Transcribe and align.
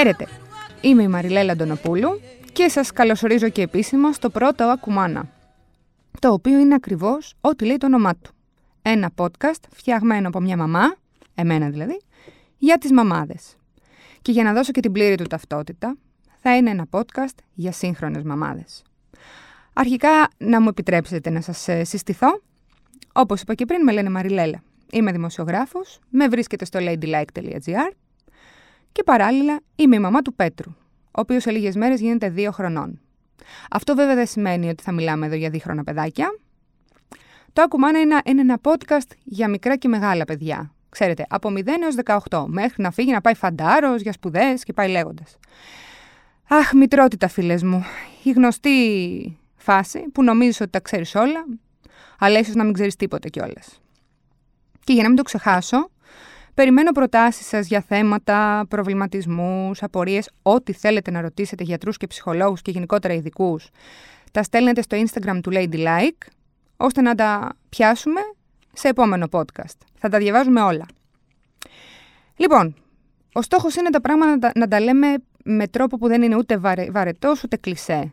Χαίρετε! 0.00 0.26
Είμαι 0.80 1.02
η 1.02 1.08
Μαριλέλα 1.08 1.52
Αντωνοπούλου 1.52 2.20
και 2.52 2.68
σας 2.68 2.92
καλωσορίζω 2.92 3.48
και 3.48 3.62
επίσημα 3.62 4.12
στο 4.12 4.30
πρώτο 4.30 4.64
Ακουμάνα, 4.64 5.28
το 6.18 6.32
οποίο 6.32 6.58
είναι 6.58 6.74
ακριβώς 6.74 7.34
ό,τι 7.40 7.64
λέει 7.64 7.76
το 7.76 7.86
όνομά 7.86 8.16
του. 8.16 8.30
Ένα 8.82 9.10
podcast 9.16 9.60
φτιαγμένο 9.70 10.28
από 10.28 10.40
μια 10.40 10.56
μαμά, 10.56 10.94
εμένα 11.34 11.68
δηλαδή, 11.68 12.00
για 12.58 12.78
τις 12.78 12.92
μαμάδες. 12.92 13.56
Και 14.22 14.32
για 14.32 14.42
να 14.42 14.52
δώσω 14.52 14.72
και 14.72 14.80
την 14.80 14.92
πλήρη 14.92 15.14
του 15.14 15.24
ταυτότητα, 15.24 15.96
θα 16.36 16.56
είναι 16.56 16.70
ένα 16.70 16.86
podcast 16.90 17.38
για 17.54 17.72
σύγχρονες 17.72 18.22
μαμάδες. 18.22 18.82
Αρχικά, 19.72 20.28
να 20.38 20.60
μου 20.60 20.68
επιτρέψετε 20.68 21.30
να 21.30 21.40
σας 21.40 21.68
ε, 21.68 21.84
συστηθώ. 21.84 22.40
Όπως 23.12 23.40
είπα 23.40 23.54
και 23.54 23.64
πριν, 23.64 23.82
με 23.82 23.92
λένε 23.92 24.10
Μαριλέλα. 24.10 24.62
Είμαι 24.92 25.12
δημοσιογράφος, 25.12 25.98
με 26.08 26.28
βρίσκεται 26.28 26.64
στο 26.64 26.78
ladylike.gr 26.82 27.92
και 28.92 29.02
παράλληλα 29.02 29.60
είμαι 29.76 29.96
η 29.96 29.98
μαμά 29.98 30.22
του 30.22 30.34
Πέτρου, 30.34 30.70
ο 31.04 31.20
οποίος 31.20 31.42
σε 31.42 31.50
λίγες 31.50 31.76
μέρες 31.76 32.00
γίνεται 32.00 32.28
δύο 32.28 32.50
χρονών. 32.50 33.00
Αυτό 33.70 33.94
βέβαια 33.94 34.14
δεν 34.14 34.26
σημαίνει 34.26 34.68
ότι 34.68 34.82
θα 34.82 34.92
μιλάμε 34.92 35.26
εδώ 35.26 35.34
για 35.34 35.50
δίχρονα 35.50 35.84
παιδάκια. 35.84 36.38
Το 37.52 37.62
Ακουμάνα 37.62 38.00
είναι, 38.00 38.20
είναι 38.24 38.40
ένα 38.40 38.58
podcast 38.62 39.10
για 39.24 39.48
μικρά 39.48 39.76
και 39.76 39.88
μεγάλα 39.88 40.24
παιδιά. 40.24 40.74
Ξέρετε, 40.88 41.26
από 41.28 41.48
0 41.48 41.66
έως 41.66 41.94
18, 42.28 42.44
μέχρι 42.46 42.82
να 42.82 42.90
φύγει 42.90 43.12
να 43.12 43.20
πάει 43.20 43.34
φαντάρος 43.34 44.02
για 44.02 44.12
σπουδές 44.12 44.62
και 44.62 44.72
πάει 44.72 44.88
λέγοντας. 44.88 45.38
Αχ, 46.48 46.72
μητρότητα 46.72 47.28
φίλες 47.28 47.62
μου. 47.62 47.84
Η 48.22 48.30
γνωστή 48.30 49.38
φάση 49.56 49.98
που 50.12 50.22
νομίζεις 50.22 50.60
ότι 50.60 50.70
τα 50.70 50.80
ξέρεις 50.80 51.14
όλα, 51.14 51.46
αλλά 52.18 52.38
ίσως 52.38 52.54
να 52.54 52.64
μην 52.64 52.72
ξέρεις 52.72 52.96
τίποτα 52.96 53.28
κιόλας. 53.28 53.80
Και 54.84 54.92
για 54.92 55.02
να 55.02 55.08
μην 55.08 55.16
το 55.16 55.22
ξεχάσω, 55.22 55.90
περιμένω 56.60 56.92
προτάσεις 56.92 57.46
σας 57.46 57.66
για 57.66 57.80
θέματα, 57.80 58.66
προβληματισμούς, 58.68 59.82
απορίες, 59.82 60.30
ό,τι 60.42 60.72
θέλετε 60.72 61.10
να 61.10 61.20
ρωτήσετε 61.20 61.64
γιατρούς 61.64 61.96
και 61.96 62.06
ψυχολόγους 62.06 62.62
και 62.62 62.70
γενικότερα 62.70 63.14
ειδικούς. 63.14 63.68
Τα 64.32 64.42
στέλνετε 64.42 64.82
στο 64.82 64.96
Instagram 64.96 65.40
του 65.42 65.50
Ladylike, 65.52 66.26
ώστε 66.76 67.00
να 67.00 67.14
τα 67.14 67.56
πιάσουμε 67.68 68.20
σε 68.72 68.88
επόμενο 68.88 69.26
podcast. 69.30 69.76
Θα 69.98 70.08
τα 70.08 70.18
διαβάζουμε 70.18 70.60
όλα. 70.60 70.86
Λοιπόν, 72.36 72.74
ο 73.32 73.42
στόχος 73.42 73.76
είναι 73.76 73.90
τα 73.90 74.00
πράγματα 74.00 74.52
να 74.54 74.68
τα, 74.68 74.80
λέμε 74.80 75.14
με 75.44 75.68
τρόπο 75.68 75.98
που 75.98 76.08
δεν 76.08 76.22
είναι 76.22 76.36
ούτε 76.36 76.56
βαρε, 76.56 76.90
βαρετός 76.90 77.42
ούτε 77.44 77.56
κλισέ. 77.56 78.12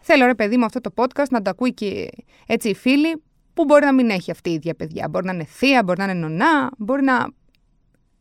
Θέλω 0.00 0.26
ρε 0.26 0.34
παιδί 0.34 0.56
μου 0.56 0.64
αυτό 0.64 0.80
το 0.80 0.90
podcast 0.94 1.28
να 1.30 1.42
το 1.42 1.50
ακούει 1.50 1.74
και 1.74 2.08
έτσι 2.46 2.68
οι 2.68 2.74
φίλοι 2.74 3.22
που 3.54 3.64
μπορεί 3.64 3.84
να 3.84 3.94
μην 3.94 4.10
έχει 4.10 4.30
αυτή 4.30 4.50
η 4.50 4.52
ίδια 4.52 4.74
παιδιά. 4.74 5.08
Μπορεί 5.08 5.26
να 5.26 5.32
είναι 5.32 5.44
θεία, 5.44 5.82
μπορεί 5.82 5.98
να 5.98 6.04
είναι 6.04 6.14
νονά, 6.14 6.70
μπορεί 6.78 7.02
να 7.02 7.26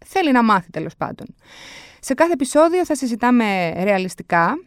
θέλει 0.05 0.31
να 0.31 0.43
μάθει 0.43 0.69
τέλος 0.69 0.95
πάντων. 0.95 1.27
Σε 1.99 2.13
κάθε 2.13 2.31
επεισόδιο 2.31 2.85
θα 2.85 2.95
συζητάμε 2.95 3.73
ρεαλιστικά, 3.83 4.63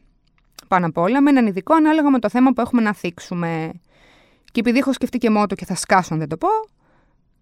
πάνω 0.69 0.87
απ' 0.87 0.99
όλα, 0.99 1.21
με 1.21 1.31
έναν 1.31 1.47
ειδικό 1.47 1.75
ανάλογα 1.75 2.11
με 2.11 2.19
το 2.19 2.29
θέμα 2.29 2.53
που 2.53 2.61
έχουμε 2.61 2.83
να 2.83 2.95
θίξουμε. 2.95 3.73
Και 4.53 4.61
επειδή 4.61 4.79
έχω 4.79 4.93
σκεφτεί 4.93 5.19
και 5.19 5.31
μότο 5.31 5.55
και 5.55 5.65
θα 5.65 5.75
σκάσω 5.75 6.15
αν 6.15 6.19
δεν 6.19 6.29
το 6.29 6.37
πω, 6.37 6.49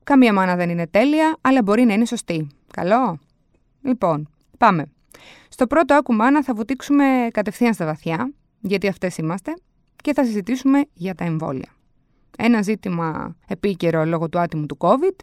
καμία 0.04 0.32
μάνα 0.32 0.56
δεν 0.56 0.70
είναι 0.70 0.86
τέλεια, 0.86 1.36
αλλά 1.40 1.62
μπορεί 1.62 1.84
να 1.84 1.92
είναι 1.92 2.06
σωστή. 2.06 2.46
Καλό; 2.72 3.18
Λοιπόν, 3.82 4.28
πάμε. 4.58 4.86
Στο 5.48 5.66
πρώτο 5.66 5.94
άκου 5.94 6.14
μάνα 6.14 6.42
θα 6.42 6.54
βουτήξουμε 6.54 7.28
κατευθείαν 7.32 7.74
στα 7.74 7.84
βαθιά, 7.84 8.32
γιατί 8.60 8.88
αυτές 8.88 9.16
είμαστε, 9.16 9.52
και 10.02 10.12
θα 10.12 10.24
συζητήσουμε 10.24 10.84
για 10.94 11.14
τα 11.14 11.24
εμβόλια. 11.24 11.68
Ένα 12.38 12.62
ζήτημα 12.62 13.36
επίκαιρο 13.48 14.04
λόγω 14.04 14.28
του 14.28 14.38
άτιμου 14.38 14.66
του 14.66 14.76
COVID, 14.80 15.16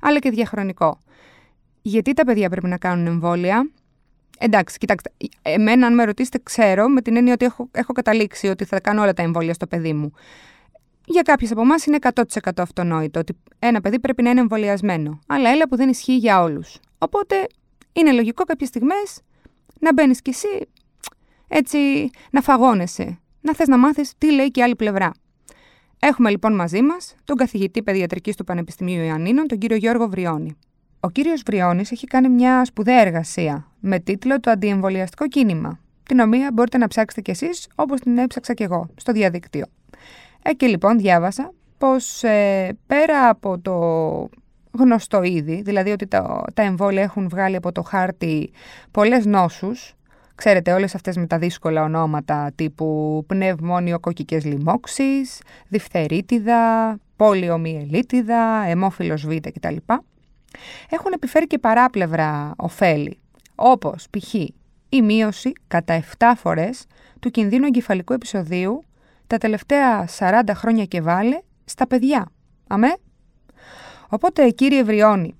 αλλά 0.00 0.18
και 0.18 0.30
διαχρονικό. 0.30 1.00
Γιατί 1.88 2.12
τα 2.12 2.24
παιδιά 2.24 2.50
πρέπει 2.50 2.66
να 2.66 2.78
κάνουν 2.78 3.06
εμβόλια; 3.06 3.70
Εντάξει, 4.38 4.78
κοιτάξτε, 4.78 5.12
εμένα 5.42 5.86
αν 5.86 5.94
με 5.94 6.04
ρωτήσετε 6.04 6.38
ξέρω 6.42 6.88
με 6.88 7.00
την 7.00 7.16
έννοια 7.16 7.32
ότι 7.32 7.44
έχω, 7.44 7.68
έχω 7.72 7.92
καταλήξει 7.92 8.46
ότι 8.46 8.64
θα 8.64 8.80
κάνω 8.80 9.02
όλα 9.02 9.12
τα 9.12 9.22
εμβόλια 9.22 9.54
στο 9.54 9.66
παιδί 9.66 9.92
μου. 9.92 10.12
Για 11.04 11.22
κάποιες 11.22 11.50
από 11.50 11.60
εμάς 11.60 11.86
είναι 11.86 11.98
100% 12.14 12.22
αυτονόητο 12.56 13.20
ότι 13.20 13.36
ένα 13.58 13.80
παιδί 13.80 14.00
πρέπει 14.00 14.22
να 14.22 14.30
είναι 14.30 14.40
εμβολιασμένο. 14.40 15.18
Αλλά 15.26 15.50
έλα 15.50 15.68
που 15.68 15.76
δεν 15.76 15.88
ισχύει 15.88 16.16
για 16.16 16.42
όλους. 16.42 16.78
Οπότε 16.98 17.46
είναι 17.92 18.12
λογικό 18.12 18.44
κάποιες 18.44 18.68
στιγμές 18.68 19.20
να 19.80 19.92
μπαίνεις 19.92 20.22
κι 20.22 20.30
εσύ 20.30 20.68
έτσι 21.48 22.10
να 22.30 22.40
φαγώνεσαι. 22.40 23.18
Να 23.40 23.54
θες 23.54 23.68
να 23.68 23.78
μάθεις 23.78 24.12
τι 24.18 24.32
λέει 24.32 24.50
και 24.50 24.60
η 24.60 24.62
άλλη 24.62 24.76
πλευρά. 24.76 25.12
Έχουμε 25.98 26.30
λοιπόν 26.30 26.54
μαζί 26.54 26.82
μας 26.82 27.14
τον 27.24 27.36
καθηγητή 27.36 27.82
παιδιατρικής 27.82 28.36
του 28.36 28.44
Πανεπιστημίου 28.44 29.02
Ιωαννίνων, 29.02 29.46
τον 29.46 29.58
κύριο 29.58 29.76
Γιώργο 29.76 30.08
Βριώνη. 30.08 30.56
Ο 31.00 31.10
κύριος 31.10 31.42
Βριώνη 31.46 31.80
έχει 31.80 32.06
κάνει 32.06 32.28
μια 32.28 32.64
σπουδαία 32.64 33.00
εργασία 33.00 33.66
με 33.80 33.98
τίτλο 33.98 34.40
Το 34.40 34.50
Αντιεμβολιαστικό 34.50 35.28
Κίνημα, 35.28 35.80
την 36.02 36.20
οποία 36.20 36.50
μπορείτε 36.52 36.78
να 36.78 36.88
ψάξετε 36.88 37.20
κι 37.20 37.30
εσείς 37.30 37.68
όπως 37.74 38.00
την 38.00 38.18
έψαξα 38.18 38.54
κι 38.54 38.62
εγώ 38.62 38.88
στο 38.96 39.12
διαδίκτυο. 39.12 39.64
Ε, 40.42 40.52
και 40.52 40.66
λοιπόν 40.66 40.98
διάβασα 40.98 41.52
πως 41.78 42.22
ε, 42.22 42.76
πέρα 42.86 43.28
από 43.28 43.58
το 43.58 43.78
γνωστό 44.78 45.22
ήδη, 45.22 45.62
δηλαδή 45.62 45.90
ότι 45.90 46.06
τα, 46.06 46.44
τα 46.54 46.62
εμβόλια 46.62 47.02
έχουν 47.02 47.28
βγάλει 47.28 47.56
από 47.56 47.72
το 47.72 47.82
χάρτη 47.82 48.50
πολλές 48.90 49.26
νόσους, 49.26 49.96
Ξέρετε 50.36 50.72
όλες 50.72 50.94
αυτές 50.94 51.16
με 51.16 51.26
τα 51.26 51.38
δύσκολα 51.38 51.82
ονόματα 51.82 52.52
τύπου 52.54 53.24
πνευμόνιο 53.26 54.00
κοκκικές 54.00 54.44
λοιμώξεις, 54.44 55.40
διφθερίτιδα, 55.68 56.96
πολιομιελίτιδα, 57.16 58.64
αιμόφιλος 58.66 59.26
β 59.26 59.34
κτλ. 59.36 59.76
Έχουν 60.90 61.12
επιφέρει 61.12 61.46
και 61.46 61.58
παράπλευρα 61.58 62.54
ωφέλη, 62.56 63.20
όπως 63.54 64.06
π.χ. 64.10 64.34
η 64.88 65.02
μείωση 65.02 65.52
κατά 65.68 66.02
7 66.18 66.32
φορές 66.36 66.86
του 67.20 67.30
κινδύνου 67.30 67.66
εγκεφαλικού 67.66 68.12
επεισοδίου 68.12 68.84
τα 69.26 69.38
τελευταία 69.38 70.08
40 70.18 70.40
χρόνια 70.54 70.84
και 70.84 71.00
βάλε 71.00 71.38
στα 71.64 71.86
παιδιά. 71.86 72.26
Αμέ. 72.66 72.96
Οπότε 74.08 74.48
κύριε 74.48 74.82
Βριώνη, 74.82 75.34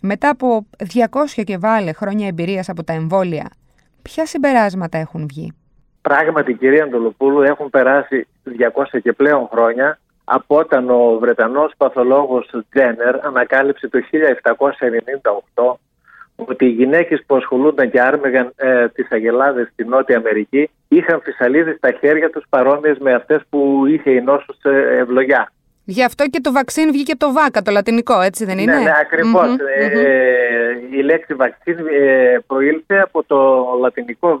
μετά 0.00 0.28
από 0.28 0.66
200 0.94 1.42
και 1.44 1.58
βάλε 1.58 1.92
χρόνια 1.92 2.26
εμπειρίας 2.26 2.68
από 2.68 2.84
τα 2.84 2.92
εμβόλια, 2.92 3.50
ποια 4.02 4.26
συμπεράσματα 4.26 4.98
έχουν 4.98 5.26
βγει; 5.28 5.52
Πράγματι, 6.00 6.54
κυρία 6.54 6.84
Αντολοπούλου, 6.84 7.42
έχουν 7.42 7.70
περάσει 7.70 8.26
200 8.44 9.00
και 9.02 9.12
πλέον 9.12 9.48
χρόνια 9.52 9.98
από 10.30 10.56
όταν 10.56 10.90
ο 10.90 11.18
Βρετανός 11.20 11.72
παθολόγος 11.76 12.50
Τζένερ 12.70 13.26
ανακάλυψε 13.26 13.88
το 13.88 13.98
1798 15.54 15.74
ότι 16.36 16.64
οι 16.64 16.68
γυναίκες 16.68 17.22
που 17.26 17.36
ασχολούνταν 17.36 17.90
και 17.90 18.00
άρμεγαν 18.00 18.52
ε, 18.56 18.88
τις 18.88 19.10
αγελάδες 19.10 19.68
στη 19.72 19.84
Νότια 19.84 20.16
Αμερική 20.16 20.70
είχαν 20.88 21.20
φυσαλίδες 21.24 21.76
στα 21.76 21.92
χέρια 22.00 22.30
τους 22.30 22.44
παρόμοιες 22.48 22.98
με 22.98 23.14
αυτές 23.14 23.42
που 23.50 23.86
είχε 23.86 24.10
η 24.10 24.20
νόσος 24.20 24.58
ε, 24.62 24.96
ευλογιά. 24.98 25.52
Γι' 25.84 26.04
αυτό 26.04 26.26
και 26.26 26.40
το 26.40 26.52
βαξίν 26.52 26.90
βγήκε 26.92 27.16
το 27.16 27.32
βάκα, 27.32 27.62
το 27.62 27.70
λατινικό, 27.70 28.20
έτσι 28.20 28.44
δεν 28.44 28.58
είναι; 28.58 28.74
Ναι, 28.74 28.82
ναι 28.82 28.92
ακριβως 29.00 29.56
ε, 29.78 30.98
η 30.98 31.02
λέξη 31.02 31.34
βαξίν 31.34 31.76
ε, 31.78 32.38
προήλθε 32.46 32.98
από 32.98 33.24
το 33.24 33.64
λατινικό 33.80 34.38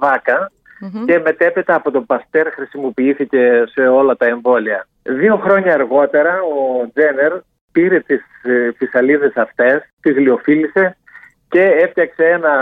και 1.06 1.18
μετέπειτα 1.18 1.74
από 1.74 1.90
τον 1.90 2.06
Παστέρ 2.06 2.52
χρησιμοποιήθηκε 2.52 3.64
σε 3.66 3.80
όλα 3.80 4.16
τα 4.16 4.26
εμβόλια. 4.26 4.86
Δύο 5.08 5.36
χρόνια 5.36 5.74
αργότερα 5.74 6.40
ο 6.42 6.88
Τζένερ 6.94 7.32
πήρε 7.72 8.00
τις 8.00 8.20
ε, 8.42 8.70
φυσαλίδες 8.76 9.36
αυτές, 9.36 9.82
τις 10.00 10.16
λιοφίλησε 10.16 10.96
και 11.48 11.62
έφτιαξε 11.62 12.24
ένα, 12.24 12.52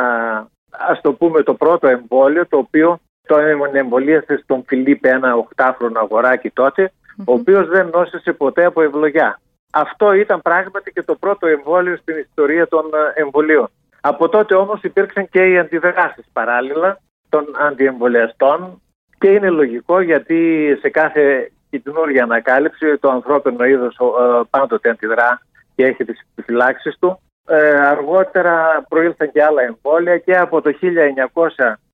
ας 0.70 1.00
το 1.00 1.12
πούμε, 1.12 1.43
το 1.43 1.54
πρώτο 1.54 1.88
εμβόλιο, 1.88 2.46
το 2.46 2.56
οποίο 2.56 3.00
το 3.26 3.37
εμβολίασε 3.72 4.40
στον 4.43 4.64
Φιλίππε, 4.66 5.08
ένα 5.08 5.37
οχτάχρονο 5.37 6.00
αγοράκι 6.00 6.50
τότε, 6.50 6.93
ο 7.25 7.32
οποίος 7.32 7.69
δεν 7.69 7.88
νόσησε 7.93 8.32
ποτέ 8.32 8.64
από 8.64 8.82
ευλογιά. 8.82 9.40
Αυτό 9.72 10.12
ήταν 10.12 10.42
πράγματι 10.42 10.92
και 10.92 11.02
το 11.02 11.14
πρώτο 11.14 11.46
εμβόλιο 11.46 11.96
στην 11.96 12.16
ιστορία 12.16 12.69
των 12.69 12.84
ε, 12.84 13.20
εμβολίων. 13.20 13.69
Από 14.00 14.28
τότε 14.28 14.54
όμως 14.54 14.82
υπήρξαν 14.82 15.28
και 15.28 15.50
οι 15.50 15.58
αντιδράσεις 15.58 16.25
παράλληλα 16.32 17.00
των 17.28 17.44
αντιεμβολιαστών 17.58 18.82
και 19.19 19.28
είναι 19.28 19.50
λογικό 19.50 20.00
γιατί 20.00 20.69
σε 20.81 20.88
κάθε 20.88 21.50
καινούργια 21.70 22.22
ανακάλυψη 22.22 22.98
το 22.98 23.10
ανθρώπινο 23.10 23.64
είδος 23.64 23.96
ε, 23.96 24.40
πάντοτε 24.50 24.90
αντιδρά 24.90 25.40
και 25.74 25.84
έχει 25.84 26.04
τις 26.04 26.20
επιφυλάξεις 26.30 26.96
του. 26.98 27.20
Ε, 27.48 27.70
αργότερα 27.70 28.84
προήλθαν 28.88 29.32
και 29.32 29.42
άλλα 29.42 29.62
εμβόλια 29.62 30.18
και 30.18 30.36
από 30.36 30.60
το 30.60 30.70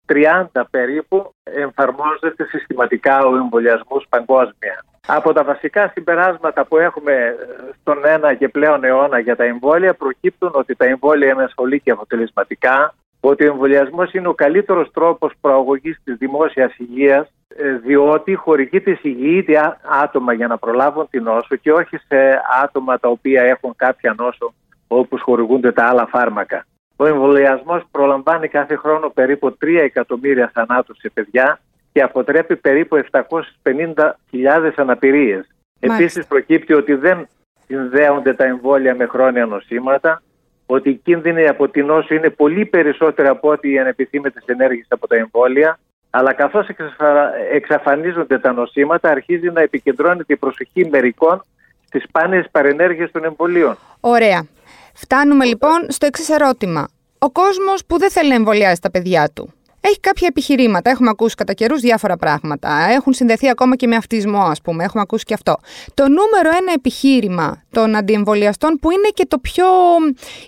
1930 0.07 0.63
περίπου 0.71 1.35
εφαρμόζεται 1.43 2.45
συστηματικά 2.45 3.25
ο 3.25 3.37
εμβολιασμός 3.37 4.07
παγκόσμια. 4.09 4.85
Από 5.07 5.33
τα 5.33 5.45
βασικά 5.45 5.91
συμπεράσματα 5.95 6.65
που 6.65 6.79
έχουμε 6.79 7.13
ε, 7.13 7.35
στον 7.81 8.07
ένα 8.07 8.35
και 8.35 8.49
πλέον 8.49 8.85
αιώνα 8.85 9.19
για 9.19 9.37
τα 9.37 9.45
εμβόλια 9.45 9.95
προκύπτουν 9.95 10.51
ότι 10.53 10.75
τα 10.77 10.85
εμβόλια 10.85 11.31
είναι 11.33 11.43
ασχολή 11.43 11.81
και 11.81 11.91
αποτελεσματικά, 11.91 12.95
ότι 13.25 13.45
ο 13.45 13.51
εμβολιασμός 13.51 14.13
είναι 14.13 14.29
ο 14.29 14.35
καλύτερος 14.35 14.91
τρόπος 14.91 15.33
προαγωγής 15.41 16.01
της 16.05 16.17
δημόσιας 16.17 16.77
υγείας, 16.77 17.33
ε, 17.57 17.73
διότι 17.73 18.35
χορηγεί 18.35 18.81
τη 18.81 18.99
υγιή 19.03 19.47
άτομα 20.03 20.33
για 20.33 20.47
να 20.47 20.59
προλάβουν 20.59 21.09
την 21.11 21.23
νόσο 21.23 21.57
και 21.57 21.73
όχι 21.73 21.97
σε 21.97 22.43
άτομα 22.63 22.99
τα 22.99 23.09
οποία 23.09 23.43
έχουν 23.43 23.75
κάποια 23.77 24.15
νόσο 24.19 24.55
όπω 24.89 25.17
χορηγούνται 25.19 25.73
τα 25.73 25.85
άλλα 25.85 26.07
φάρμακα. 26.07 26.67
Ο 26.97 27.07
εμβολιασμός 27.07 27.83
προλαμβάνει 27.91 28.49
κάθε 28.49 28.77
χρόνο 28.77 29.09
περίπου 29.09 29.57
3 29.61 29.81
εκατομμύρια 29.83 30.51
θανάτους 30.55 30.99
σε 30.99 31.11
παιδιά 31.15 31.61
και 31.93 32.03
αποτρέπει 32.03 32.57
περίπου 32.57 32.97
750.000 32.97 34.73
αναπηρίες. 34.77 35.47
Επίσης, 35.81 36.27
προκύπτει 36.27 36.73
ότι 36.73 36.95
δεν 36.95 37.29
συνδέονται 37.67 38.35
τα 38.35 38.45
εμβόλια 38.45 38.95
με 38.95 39.07
χρόνια 39.07 39.47
νοσήματα, 39.47 40.23
ότι 40.73 40.91
οι 40.91 41.01
κίνδυνοι 41.05 41.49
από 41.49 41.69
την 41.69 41.87
νόσο 41.87 42.15
είναι 42.15 42.31
πολύ 42.31 42.67
περισσότερα 42.67 43.31
από 43.31 43.51
ό,τι 43.51 43.73
οι 43.73 43.79
ανεπιθύμητες 43.79 44.45
ενέργειες 44.47 44.87
από 44.89 45.07
τα 45.07 45.17
εμβόλια, 45.17 45.79
αλλά 46.11 46.33
καθώς 46.33 46.69
εξαφανίζονται 47.53 48.39
τα 48.39 48.53
νοσήματα, 48.53 49.11
αρχίζει 49.11 49.51
να 49.51 49.61
επικεντρώνεται 49.61 50.33
η 50.33 50.37
προσοχή 50.37 50.89
μερικών 50.91 51.43
στις 51.87 52.03
σπάνιες 52.03 52.47
παρενέργειες 52.51 53.11
των 53.11 53.25
εμβολίων. 53.25 53.77
Ωραία. 54.01 54.47
Φτάνουμε 54.95 55.45
λοιπόν 55.45 55.87
στο 55.89 56.07
εξής 56.07 56.29
ερώτημα. 56.29 56.89
Ο 57.19 57.31
κόσμος 57.31 57.85
που 57.87 57.99
δεν 57.99 58.11
θέλει 58.11 58.29
να 58.29 58.35
εμβολιάσει 58.35 58.81
τα 58.81 58.91
παιδιά 58.91 59.31
του, 59.35 59.53
έχει 59.85 60.01
κάποια 60.01 60.27
επιχειρήματα. 60.31 60.91
Έχουμε 60.91 61.09
ακούσει 61.09 61.35
κατά 61.35 61.53
καιρούς 61.53 61.81
διάφορα 61.81 62.17
πράγματα. 62.17 62.69
Έχουν 62.91 63.13
συνδεθεί 63.13 63.49
ακόμα 63.49 63.77
και 63.77 63.87
με 63.87 63.97
αυτισμό, 63.97 64.43
ας 64.43 64.61
πούμε. 64.63 64.85
Έχουμε 64.85 65.03
ακούσει 65.03 65.25
και 65.25 65.35
αυτό. 65.35 65.57
Το 65.95 66.03
νούμερο 66.03 66.57
ένα 66.61 66.73
επιχείρημα 66.75 67.63
των 67.71 67.97
αντιεμβολιαστών, 67.97 68.79
που 68.81 68.91
είναι 68.91 69.09
και 69.15 69.27
το 69.29 69.39
πιο 69.39 69.67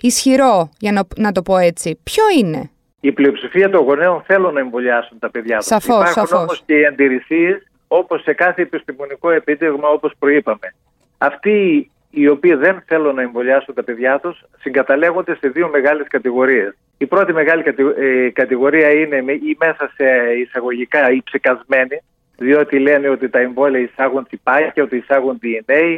ισχυρό, 0.01 0.69
για 0.79 0.91
να, 0.91 1.01
να 1.17 1.31
το 1.31 1.41
πω 1.41 1.57
έτσι, 1.57 1.99
ποιο 2.03 2.23
είναι; 2.39 2.69
Η 2.99 3.11
πλειοψηφία 3.11 3.69
των 3.69 3.83
γονέων 3.83 4.23
θέλουν 4.25 4.53
να 4.53 4.59
εμβολιάσουν 4.59 5.19
τα 5.19 5.31
παιδιά 5.31 5.57
τους. 5.57 5.65
Σαφώς, 5.65 6.11
Υπάρχουν 6.11 6.37
όμως 6.37 6.63
και 6.65 6.79
οι 6.79 6.85
αντιρρησίες, 6.85 7.67
όπως 7.87 8.21
σε 8.21 8.33
κάθε 8.33 8.61
επιστημονικό 8.61 9.29
επίτευγμα, 9.29 9.87
όπως 9.89 10.13
προείπαμε. 10.19 10.75
Αυτοί 11.17 11.89
οι 12.15 12.27
οποίοι 12.27 12.53
δεν 12.53 12.83
θέλουν 12.87 13.15
να 13.15 13.21
εμβολιάσουν 13.21 13.73
τα 13.73 13.83
παιδιά 13.83 14.19
τους 14.19 14.43
συγκαταλέγονται 14.59 15.35
σε 15.35 15.47
δύο 15.47 15.69
μεγάλες 15.69 16.07
κατηγορίες. 16.09 16.77
Η 16.97 17.05
πρώτη 17.05 17.33
μεγάλη 17.33 17.63
ε, 17.97 18.29
κατηγορία 18.29 18.91
είναι 18.91 19.15
ή 19.31 19.57
μέσα 19.59 19.91
σε 19.95 20.05
εισαγωγικά 20.41 21.11
ή 21.11 21.21
ψεκασμένοι, 21.23 22.01
διότι 22.37 22.79
λένε 22.79 23.09
ότι 23.09 23.29
τα 23.29 23.39
εμβόλια 23.39 23.79
εισάγουν 23.79 24.25
τσιπάκια, 24.25 24.83
ότι 24.83 24.95
εισάγουν 24.97 25.39
DNA, 25.43 25.97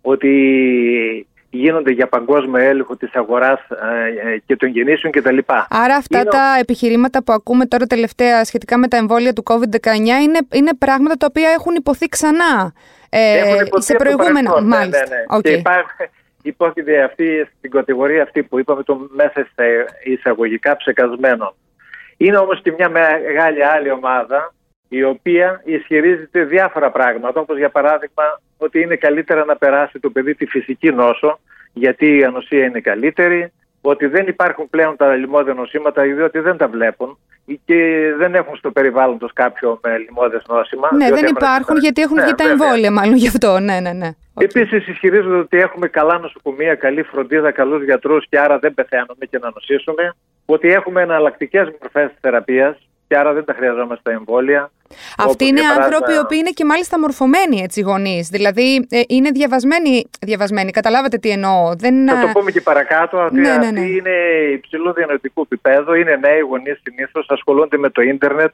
ότι 0.00 0.32
γίνονται 1.50 1.90
για 1.90 2.08
παγκόσμιο 2.08 2.62
έλεγχο 2.62 2.96
της 2.96 3.14
αγοράς 3.14 3.60
ε, 3.70 4.28
ε, 4.28 4.38
και 4.46 4.56
των 4.56 4.68
γεννήσεων 4.68 5.12
κτλ. 5.12 5.38
Άρα 5.68 5.96
αυτά 5.96 6.24
τα 6.24 6.56
επιχειρήματα 6.60 7.22
που 7.22 7.32
ακούμε 7.32 7.66
τώρα 7.66 7.86
τελευταία 7.86 8.44
σχετικά 8.44 8.78
με 8.78 8.88
τα 8.88 8.96
εμβόλια 8.96 9.32
του 9.32 9.42
COVID-19 9.46 9.96
είναι, 9.96 10.38
είναι 10.52 10.74
πράγματα 10.78 11.16
τα 11.16 11.26
οποία 11.28 11.50
έχουν 11.50 11.74
υποθεί 11.74 12.06
ξανά 12.06 12.72
ε, 13.18 13.64
σε 13.74 13.94
προηγούμενα. 13.94 14.60
Ναι, 14.60 14.66
Μάλιστα. 14.66 15.08
Ναι, 15.08 15.16
ναι, 15.34 15.40
Και 15.40 15.52
υπάρχει, 15.52 16.10
υπόκειται 16.42 17.02
αυτή 17.02 17.48
στην 17.58 17.70
κατηγορία 17.70 18.22
αυτή 18.22 18.42
που 18.42 18.58
είπαμε 18.58 18.82
το 18.82 19.08
μέσα 19.10 19.48
στα 19.52 19.64
εισαγωγικά 20.04 20.76
ψεκασμένων. 20.76 21.54
Είναι 22.16 22.36
όμως 22.36 22.60
και 22.62 22.72
μια 22.72 22.88
μεγάλη 22.88 23.64
άλλη 23.64 23.90
ομάδα 23.90 24.54
η 24.88 25.04
οποία 25.04 25.62
ισχυρίζεται 25.64 26.44
διάφορα 26.44 26.90
πράγματα 26.90 27.40
όπως 27.40 27.56
για 27.56 27.70
παράδειγμα 27.70 28.40
ότι 28.56 28.80
είναι 28.80 28.96
καλύτερα 28.96 29.44
να 29.44 29.56
περάσει 29.56 29.98
το 29.98 30.10
παιδί 30.10 30.34
τη 30.34 30.46
φυσική 30.46 30.90
νόσο 30.90 31.38
γιατί 31.72 32.16
η 32.16 32.24
ανοσία 32.24 32.64
είναι 32.64 32.80
καλύτερη, 32.80 33.52
ότι 33.80 34.06
δεν 34.06 34.26
υπάρχουν 34.26 34.70
πλέον 34.70 34.96
τα 34.96 35.14
λοιμώδη 35.14 35.54
νοσήματα 35.54 36.02
διότι 36.02 36.38
δεν 36.38 36.56
τα 36.56 36.68
βλέπουν 36.68 37.18
και 37.64 38.12
δεν 38.18 38.34
έχουν 38.34 38.56
στο 38.56 38.70
περιβάλλον 38.70 39.18
τους 39.18 39.32
κάποιο 39.32 39.80
με 39.82 39.98
λοιμώδες 39.98 40.42
νόσημα. 40.48 40.88
Ναι, 40.94 41.10
δεν 41.10 41.26
υπάρχουν 41.26 41.76
γιατί 41.76 42.02
έχουν 42.02 42.16
ναι, 42.16 42.22
βγει 42.22 42.34
τα 42.34 42.48
εμβόλια 42.48 42.90
μάλλον 42.90 43.16
γι' 43.16 43.28
αυτό. 43.28 43.58
Ναι, 43.58 43.80
ναι, 43.80 43.92
ναι. 43.92 44.10
Okay. 44.34 44.42
Επίσης, 44.42 44.88
ισχυρίζονται 44.88 45.36
ότι 45.36 45.58
έχουμε 45.58 45.88
καλά 45.88 46.18
νοσοκομεία, 46.18 46.74
καλή 46.74 47.02
φροντίδα, 47.02 47.50
καλούς 47.50 47.84
γιατρούς 47.84 48.26
και 48.28 48.38
άρα 48.38 48.58
δεν 48.58 48.74
πεθαίνουμε 48.74 49.24
και 49.30 49.38
να 49.38 49.50
νοσήσουμε. 49.54 50.14
Ότι 50.46 50.68
έχουμε 50.68 51.02
εναλλακτικές 51.02 51.68
μορφές 51.80 52.10
θεραπείας 52.20 52.76
και 53.08 53.16
άρα 53.16 53.32
δεν 53.32 53.44
τα 53.44 53.52
χρειαζόμαστε 53.52 54.02
τα 54.02 54.10
εμβόλια. 54.10 54.70
Αυτοί 55.18 55.44
είναι 55.46 55.60
άνθρωποι 55.60 56.12
οι 56.12 56.18
οποίοι 56.18 56.38
είναι 56.40 56.50
και 56.50 56.64
μάλιστα 56.64 56.98
μορφωμένοι 56.98 57.60
έτσι 57.62 57.80
γονείς. 57.80 58.28
Δηλαδή 58.28 58.86
ε, 58.90 59.00
είναι 59.08 59.30
διαβασμένοι, 59.30 60.04
διαβασμένοι. 60.20 60.70
Καταλάβατε 60.70 61.18
τι 61.18 61.30
εννοώ. 61.30 61.74
Δεν... 61.76 62.08
Θα 62.08 62.20
το 62.20 62.28
πούμε 62.32 62.50
και 62.50 62.60
παρακάτω. 62.60 63.18
Αυτοί, 63.18 63.40
ναι, 63.40 63.56
ναι, 63.56 63.70
ναι. 63.70 63.80
είναι 63.80 64.10
υψηλού 64.52 64.92
διανοητικού 64.92 65.40
επίπεδου. 65.40 65.94
Είναι 65.94 66.16
νέοι 66.16 66.38
γονείς 66.38 66.80
συνήθως. 66.82 67.26
Ασχολούνται 67.28 67.76
με 67.76 67.90
το 67.90 68.02
ιντερνετ 68.02 68.52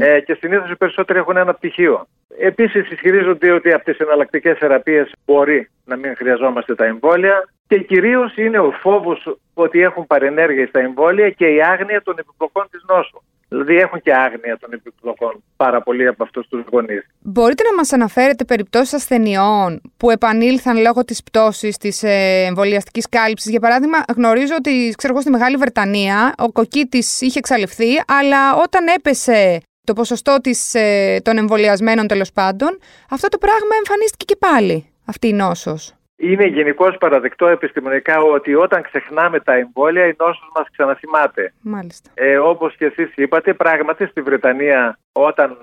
ε, 0.00 0.20
και 0.20 0.34
συνήθως 0.34 0.70
οι 0.70 0.76
περισσότεροι 0.76 1.18
έχουν 1.18 1.36
ένα 1.36 1.54
πτυχίο. 1.54 2.06
Επίσης 2.38 2.90
ισχυρίζονται 2.90 3.50
ότι 3.50 3.72
από 3.72 3.84
τι 3.84 3.96
εναλλακτικές 3.98 4.58
θεραπείες 4.58 5.12
μπορεί 5.26 5.70
να 5.84 5.96
μην 5.96 6.16
χρειαζόμαστε 6.16 6.74
τα 6.74 6.84
εμβόλια. 6.84 7.48
Και 7.66 7.78
κυρίως 7.78 8.36
είναι 8.36 8.58
ο 8.58 8.70
φόβος 8.70 9.36
ότι 9.54 9.80
έχουν 9.80 10.06
παρενέργεια 10.06 10.66
στα 10.66 10.80
εμβόλια 10.80 11.30
και 11.30 11.46
η 11.46 11.62
άγνοια 11.62 12.02
των 12.02 12.14
επιπλοκών 12.18 12.66
της 12.70 12.84
νόσου. 12.88 13.22
Δηλαδή 13.52 13.76
έχουν 13.76 14.00
και 14.00 14.14
άγνοια 14.14 14.58
των 14.60 14.72
επιπλοκών 14.72 15.42
πάρα 15.56 15.82
πολλοί 15.82 16.06
από 16.06 16.22
αυτούς 16.22 16.48
τους 16.48 16.64
γονείς. 16.70 17.06
Μπορείτε 17.20 17.62
να 17.62 17.74
μας 17.74 17.92
αναφέρετε 17.92 18.44
περιπτώσεις 18.44 18.92
ασθενειών 18.92 19.80
που 19.96 20.10
επανήλθαν 20.10 20.76
λόγω 20.80 21.04
της 21.04 21.22
πτώσης 21.22 21.76
της 21.76 22.02
ε, 22.02 22.44
εμβολιαστικής 22.46 23.08
κάλυψης; 23.08 23.50
Για 23.50 23.60
παράδειγμα, 23.60 23.98
γνωρίζω 24.16 24.54
ότι 24.58 24.94
ξέρω 24.96 25.12
εγώ, 25.12 25.22
στη 25.22 25.30
Μεγάλη 25.30 25.56
Βρετανία 25.56 26.34
ο 26.38 26.52
κοκκίτης 26.52 27.20
είχε 27.20 27.38
εξαλειφθεί, 27.38 28.02
αλλά 28.06 28.54
όταν 28.56 28.86
έπεσε 28.86 29.60
το 29.84 29.92
ποσοστό 29.92 30.36
της, 30.42 30.74
ε, 30.74 31.20
των 31.22 31.38
εμβολιασμένων 31.38 32.06
τέλος 32.06 32.32
πάντων, 32.32 32.78
αυτό 33.10 33.28
το 33.28 33.38
πράγμα 33.38 33.74
εμφανίστηκε 33.78 34.24
και 34.24 34.36
πάλι 34.36 34.86
αυτή 35.04 35.28
η 35.28 35.32
νόσος. 35.32 35.94
Είναι 36.22 36.46
γενικώς 36.46 36.96
παραδεκτό 36.98 37.46
επιστημονικά 37.46 38.18
ότι 38.20 38.54
όταν 38.54 38.82
ξεχνάμε 38.82 39.40
τα 39.40 39.52
εμβόλια 39.54 40.06
η 40.06 40.14
νόσος 40.18 40.50
μας 40.54 40.66
ξαναθυμάται. 40.72 41.52
Μάλιστα. 41.60 42.10
Ε, 42.14 42.38
όπως 42.38 42.76
και 42.76 42.84
εσείς 42.84 43.12
είπατε, 43.16 43.54
πράγματι 43.54 44.06
στη 44.06 44.20
Βρετανία 44.20 44.98
όταν 45.12 45.56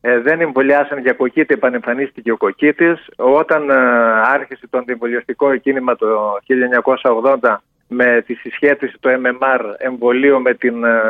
ε, 0.00 0.18
δεν 0.18 0.40
εμβολιάσαν 0.40 0.98
για 0.98 1.12
κοκκίτη 1.12 1.54
επανεμφανίστηκε 1.54 2.32
ο 2.32 2.36
κοκκίτης. 2.36 3.06
Όταν 3.16 3.70
ε, 3.70 3.74
άρχισε 4.32 4.66
το 4.70 4.78
αντιεμβολιαστικό 4.78 5.56
κίνημα 5.56 5.96
το 5.96 6.06
1980 7.42 7.56
με 7.88 8.22
τη 8.26 8.34
συσχέτιση 8.34 8.96
του 9.00 9.08
MMR 9.08 9.60
εμβολίου 9.76 10.40
με 10.40 10.54
την, 10.54 10.84
ε, 10.84 11.00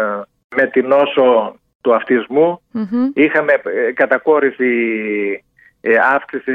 με 0.57 0.67
την 0.67 0.87
νόσο 0.87 1.55
του 1.81 1.95
αυτισμου 1.95 2.61
είχαμε 3.14 3.52
ε, 3.52 3.93
κατακόρυφη 3.93 4.75
αύξηση 6.14 6.52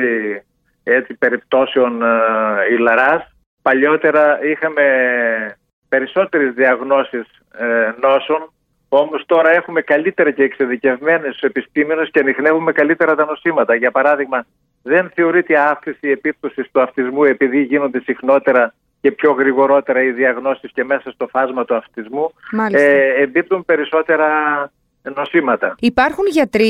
έτσι, 0.94 1.13
περιπτώσεων 1.13 2.01
ε, 2.01 2.08
ηλαράς. 2.72 3.32
Παλιότερα 3.62 4.46
είχαμε 4.46 4.84
περισσότερες 5.89 6.53
διαγνώσεις 6.53 7.25
ε, 7.58 7.91
νόσων, 8.01 8.51
όμως 8.89 9.24
τώρα 9.25 9.50
έχουμε 9.50 9.82
καλύτερα 9.82 10.32
και 10.32 10.44
εξειδικευμένες 10.44 11.39
επιστήμονες 11.41 12.10
και 12.12 12.20
ανοιχνεύουμε 12.20 12.72
καλύτερα 12.72 13.15
τα 13.15 13.25
νοσήματα. 13.25 13.75
Για 13.75 13.91
παράδειγμα, 13.91 14.46
δεν 14.82 15.12
θεωρείται 15.15 15.58
αύξηση 15.60 16.10
επίπτωση 16.10 16.70
του 16.72 16.82
αυτισμού 16.82 17.24
επειδή 17.24 17.62
γίνονται 17.62 18.00
συχνότερα 18.00 18.74
και 19.01 19.12
πιο 19.12 19.32
γρηγορότερα 19.32 20.03
οι 20.03 20.12
διαγνώσεις 20.12 20.72
και 20.72 20.84
μέσα 20.84 21.12
στο 21.12 21.27
φάσμα 21.27 21.65
του 21.65 21.75
αυτισμού. 21.75 22.34
Ε, 22.72 23.22
εμπίπτουν 23.22 23.65
περισσότερα 23.65 24.27
νοσήματα. 25.15 25.75
Υπάρχουν 25.79 26.25
γιατροί 26.25 26.70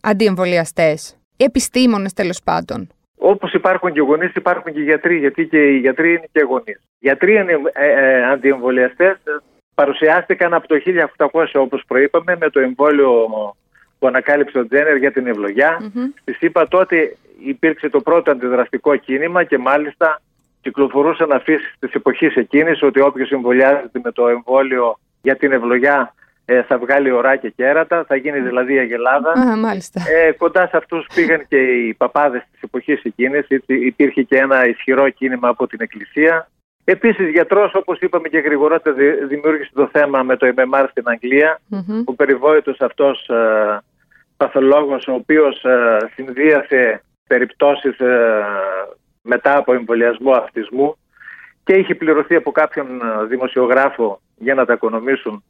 αντιεμβολιαστές, 0.00 1.16
επιστήμονες 1.36 2.12
τέλος 2.12 2.40
πάντων. 2.44 2.88
Όπως 3.22 3.52
υπάρχουν 3.52 3.92
και 3.92 4.00
γονείς, 4.00 4.34
υπάρχουν 4.34 4.72
και 4.72 4.80
γιατροί, 4.80 5.18
γιατί 5.18 5.46
και 5.46 5.58
οι 5.58 5.78
γιατροί 5.78 6.10
είναι 6.10 6.28
και 6.32 6.44
γονείς. 6.48 6.80
Γιατροί 6.98 7.34
ε, 7.36 7.44
ε, 7.72 8.24
αντιεμβολιαστές 8.24 9.16
παρουσιάστηκαν 9.74 10.54
από 10.54 10.68
το 10.68 10.76
1800, 11.16 11.44
όπως 11.54 11.82
προείπαμε, 11.86 12.36
με 12.40 12.50
το 12.50 12.60
εμβόλιο 12.60 13.28
που 13.98 14.06
ανακάλυψε 14.06 14.58
ο 14.58 14.66
Τζένερ 14.66 14.96
για 14.96 15.12
την 15.12 15.26
ευλογιά. 15.26 15.80
Mm-hmm. 15.80 16.20
Στη 16.20 16.32
ΣΥΠΑ 16.32 16.68
τότε 16.68 17.16
υπήρξε 17.44 17.88
το 17.88 18.00
πρώτο 18.00 18.30
αντιδραστικό 18.30 18.96
κίνημα 18.96 19.44
και 19.44 19.58
μάλιστα 19.58 20.20
κυκλοφορούσαν 20.60 21.32
αφήσεις 21.32 21.74
της 21.78 21.92
εποχής 21.92 22.34
εκείνης 22.36 22.82
ότι 22.82 23.00
όποιος 23.00 23.30
εμβολιάζεται 23.30 24.00
με 24.02 24.12
το 24.12 24.28
εμβόλιο 24.28 24.98
για 25.22 25.36
την 25.36 25.52
ευλογιά 25.52 26.14
ε, 26.16 26.29
θα 26.68 26.78
βγάλει 26.78 27.10
ωρά 27.10 27.36
και 27.36 27.50
κέρατα, 27.50 28.04
θα 28.04 28.16
γίνει 28.16 28.40
δηλαδή 28.40 28.78
αγελάδα. 28.78 29.32
Α, 29.32 29.56
μάλιστα. 29.56 30.02
Ε, 30.08 30.32
κοντά 30.32 30.66
σε 30.66 30.76
αυτούς 30.76 31.06
πήγαν 31.14 31.46
και 31.48 31.56
οι 31.56 31.94
παπάδες 31.94 32.42
της 32.52 32.62
εποχής 32.62 33.02
εκείνης, 33.02 33.46
υπήρχε 33.66 34.22
και 34.22 34.36
ένα 34.36 34.68
ισχυρό 34.68 35.08
κίνημα 35.08 35.48
από 35.48 35.66
την 35.66 35.78
Εκκλησία. 35.80 36.48
Επίσης 36.84 37.30
γιατρός, 37.30 37.74
όπως 37.74 37.98
είπαμε 38.00 38.28
και 38.28 38.38
γρηγορότερα, 38.38 38.96
δημιούργησε 39.28 39.70
το 39.74 39.88
θέμα 39.92 40.22
με 40.22 40.36
το 40.36 40.52
MMR 40.56 40.86
στην 40.90 41.08
Αγγλία, 41.08 41.60
mm-hmm. 41.70 42.02
ο 42.04 42.12
περιβόητος 42.14 42.80
αυτός 42.80 43.28
ε, 43.28 43.78
παθολόγος, 44.36 45.06
ο 45.08 45.12
οποίος 45.12 45.64
ε, 45.64 45.96
συνδύασε 46.14 47.02
περιπτώσεις 47.26 47.98
ε, 47.98 48.44
μετά 49.22 49.56
από 49.56 49.72
εμβολιασμό 49.72 50.32
αυτισμού 50.32 50.96
και 51.64 51.72
είχε 51.72 51.94
πληρωθεί 51.94 52.34
από 52.34 52.50
κάποιον 52.50 52.86
ε, 52.86 53.24
δημοσιογράφο 53.24 54.20
για 54.36 54.54
να 54.54 54.64
τα 54.64 54.72
οικονομήσουν 54.72 55.44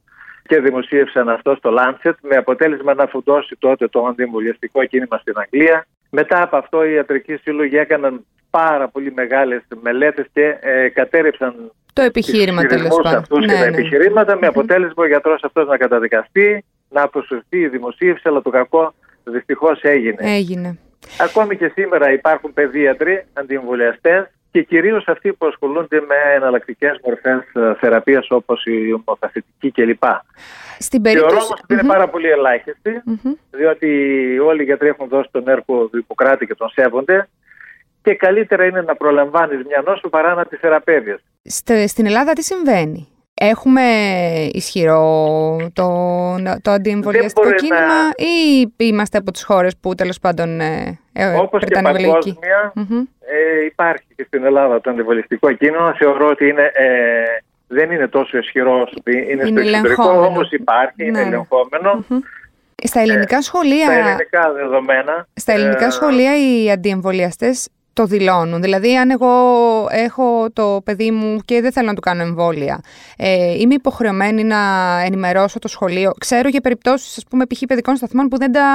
και 0.50 0.60
δημοσίευσαν 0.60 1.28
αυτό 1.28 1.54
στο 1.54 1.70
Lancet 1.78 2.12
με 2.22 2.36
αποτέλεσμα 2.36 2.94
να 2.94 3.06
φουντώσει 3.06 3.56
τότε 3.58 3.88
το 3.88 4.06
αντιεμβολιαστικό 4.06 4.84
κίνημα 4.84 5.18
στην 5.18 5.34
Αγγλία. 5.36 5.86
Μετά 6.10 6.42
από 6.42 6.56
αυτό 6.56 6.84
οι 6.84 6.92
ιατρικοί 6.92 7.36
σύλλογοι 7.36 7.76
έκαναν 7.76 8.24
πάρα 8.50 8.88
πολύ 8.88 9.12
μεγάλες 9.12 9.62
μελέτες 9.82 10.26
και 10.32 10.56
ε, 10.60 10.88
κατέρευσαν 10.88 11.72
το 11.92 12.02
επιχείρημα 12.02 12.62
τέλος 12.62 13.00
πάντων. 13.02 13.18
Αυτούς 13.18 13.46
ναι, 13.46 13.52
τα 13.52 13.58
ναι. 13.58 13.66
επιχειρήματα 13.66 14.38
με 14.40 14.46
αποτέλεσμα 14.46 15.04
ο 15.04 15.06
γιατρός 15.06 15.44
αυτός 15.44 15.68
να 15.68 15.76
καταδικαστεί, 15.76 16.64
να 16.88 17.02
αποσυρθεί 17.02 17.58
η 17.58 17.68
δημοσίευση, 17.68 18.22
αλλά 18.28 18.42
το 18.42 18.50
κακό 18.50 18.94
δυστυχώς 19.24 19.80
έγινε. 19.82 20.18
Έγινε. 20.18 20.78
Ακόμη 21.20 21.56
και 21.56 21.72
σήμερα 21.74 22.12
υπάρχουν 22.12 22.52
παιδίατροι, 22.52 23.24
αντιεμβολιαστέ 23.32 24.30
και 24.50 24.62
κυρίως 24.62 25.08
αυτοί 25.08 25.32
που 25.32 25.46
ασχολούνται 25.46 26.00
με 26.00 26.14
εναλλακτικές 26.34 27.00
μορφές 27.04 27.40
ε, 27.52 27.74
θεραπείας 27.74 28.30
όπως 28.30 28.64
η 28.64 28.92
ομοπαθητική 28.92 29.70
κλπ. 29.70 30.02
Στην 30.78 31.02
περίπτωση... 31.02 31.36
Θεωρώ 31.36 31.48
ότι 31.62 31.72
είναι 31.74 31.84
πάρα 31.84 32.08
πολύ 32.08 32.28
διότι 33.50 33.88
όλοι 34.38 34.62
οι 34.62 34.64
γιατροί 34.64 34.88
έχουν 34.88 35.08
δώσει 35.08 35.28
τον 35.32 35.48
έργο 35.48 35.86
του 35.86 35.98
Ιπποκράτη 35.98 36.46
και 36.46 36.54
τον 36.54 36.68
σέβονται 36.68 37.28
και 38.02 38.14
καλύτερα 38.14 38.64
είναι 38.64 38.80
να 38.82 38.96
προλαμβάνεις 38.96 39.66
μια 39.66 39.82
νόσο 39.86 40.08
παρά 40.08 40.34
να 40.34 40.44
τη 40.44 40.56
θεραπεύεις. 40.56 41.24
Στην 41.86 42.06
Ελλάδα 42.06 42.32
τι 42.32 42.42
συμβαίνει; 42.42 43.08
Έχουμε 43.42 43.82
ισχυρό 44.52 45.56
το, 45.72 45.88
το 46.62 46.70
αντιεμβολιαστικό 46.70 47.52
κίνημα 47.52 47.86
να... 47.86 48.24
ή 48.26 48.72
είμαστε 48.76 49.18
από 49.18 49.30
τις 49.30 49.44
χώρες 49.44 49.76
που 49.80 49.94
τέλος 49.94 50.18
πάντων 50.18 50.60
ε, 50.60 50.98
ε 51.12 51.34
Όπως 51.36 51.64
και 51.64 51.80
παγκόσμια 51.82 52.72
ε, 53.20 53.64
υπάρχει 53.64 54.04
και 54.16 54.24
στην 54.26 54.44
Ελλάδα 54.44 54.80
το 54.80 54.90
αντιεμβολιαστικό 54.90 55.52
κίνημα. 55.52 55.94
Θεωρώ 55.98 56.28
ότι 56.28 56.48
είναι, 56.48 56.70
ε, 56.74 56.88
δεν 57.66 57.90
είναι 57.90 58.08
τόσο 58.08 58.38
ισχυρό 58.38 58.88
είναι, 59.04 59.26
είναι 59.30 59.44
στο 59.44 59.60
εξωτερικό, 59.60 60.10
όμως 60.10 60.50
υπάρχει, 60.50 60.94
ναι. 60.96 61.04
είναι 61.04 61.20
ελεγχομενο 61.20 62.04
Στα 62.82 63.00
ελληνικά 63.00 63.42
σχολεία... 63.42 63.84
Στα 63.84 63.94
ελληνικά 63.94 64.52
δεδομένα... 64.52 65.26
Στα 65.34 65.52
ελληνικά 65.52 65.90
σχολεία 65.90 66.32
οι 66.36 66.70
αντιεμβολιαστές 66.70 67.68
το 67.92 68.04
δηλώνουν. 68.04 68.60
Δηλαδή, 68.60 68.96
αν 68.96 69.10
εγώ 69.10 69.30
έχω 69.90 70.50
το 70.52 70.80
παιδί 70.84 71.10
μου 71.10 71.38
και 71.44 71.60
δεν 71.60 71.72
θέλω 71.72 71.86
να 71.86 71.94
του 71.94 72.00
κάνω 72.00 72.22
εμβόλια, 72.22 72.80
ε, 73.16 73.58
είμαι 73.58 73.74
υποχρεωμένη 73.74 74.44
να 74.44 74.58
ενημερώσω 75.04 75.58
το 75.58 75.68
σχολείο. 75.68 76.12
Ξέρω 76.18 76.48
για 76.48 76.60
περιπτώσεις, 76.60 77.16
ας 77.16 77.24
πούμε, 77.30 77.46
π.χ. 77.46 77.62
παιδικών 77.66 77.96
σταθμών 77.96 78.28
που 78.28 78.38
δεν 78.38 78.52
τα, 78.52 78.66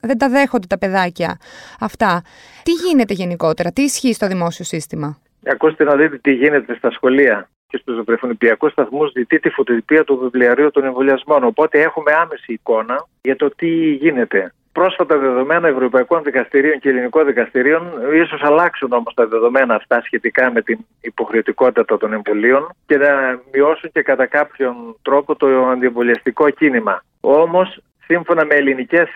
δεν 0.00 0.18
τα 0.18 0.28
δέχονται 0.28 0.66
τα 0.66 0.78
παιδάκια 0.78 1.38
αυτά. 1.80 2.22
Τι 2.62 2.72
γίνεται 2.72 3.14
γενικότερα, 3.14 3.72
τι 3.72 3.82
ισχύει 3.82 4.12
στο 4.12 4.26
δημόσιο 4.26 4.64
σύστημα; 4.64 5.18
Ακούστε 5.46 5.84
να 5.84 5.96
δείτε 5.96 6.18
τι 6.18 6.32
γίνεται 6.32 6.74
στα 6.74 6.90
σχολεία 6.90 7.48
και 7.68 7.76
στους 7.76 8.04
βρεφονιπιακούς 8.04 8.72
σταθμούς 8.72 9.10
ζητεί 9.10 9.38
τη 9.38 9.50
φωτοτυπία 9.50 10.04
του 10.04 10.18
βιβλιαρίου 10.18 10.70
των 10.70 10.84
εμβολιασμών. 10.84 11.44
Οπότε 11.44 11.80
έχουμε 11.80 12.12
άμεση 12.12 12.52
εικόνα 12.52 13.06
για 13.22 13.36
το 13.36 13.50
τι 13.56 13.92
γίνεται 13.92 14.52
πρόσφατα 14.72 15.18
δεδομένα 15.18 15.68
Ευρωπαϊκών 15.68 16.22
Δικαστηρίων 16.22 16.78
και 16.78 16.88
Ελληνικών 16.88 17.26
Δικαστηρίων, 17.26 17.92
ίσως 18.12 18.42
αλλάξουν 18.42 18.92
όμως 18.92 19.14
τα 19.14 19.26
δεδομένα 19.26 19.74
αυτά 19.74 20.02
σχετικά 20.04 20.52
με 20.52 20.62
την 20.62 20.78
υποχρεωτικότητα 21.00 21.84
των 21.98 22.12
εμβολίων 22.12 22.68
και 22.86 22.96
να 22.96 23.40
μειώσουν 23.52 23.90
και 23.92 24.02
κατά 24.02 24.26
κάποιον 24.26 24.96
τρόπο 25.02 25.36
το 25.36 25.66
αντιεμβολιαστικό 25.68 26.50
κίνημα. 26.50 27.04
Όμως, 27.20 27.80
σύμφωνα 28.04 28.44
με 28.44 28.54
ελληνικές 28.54 29.08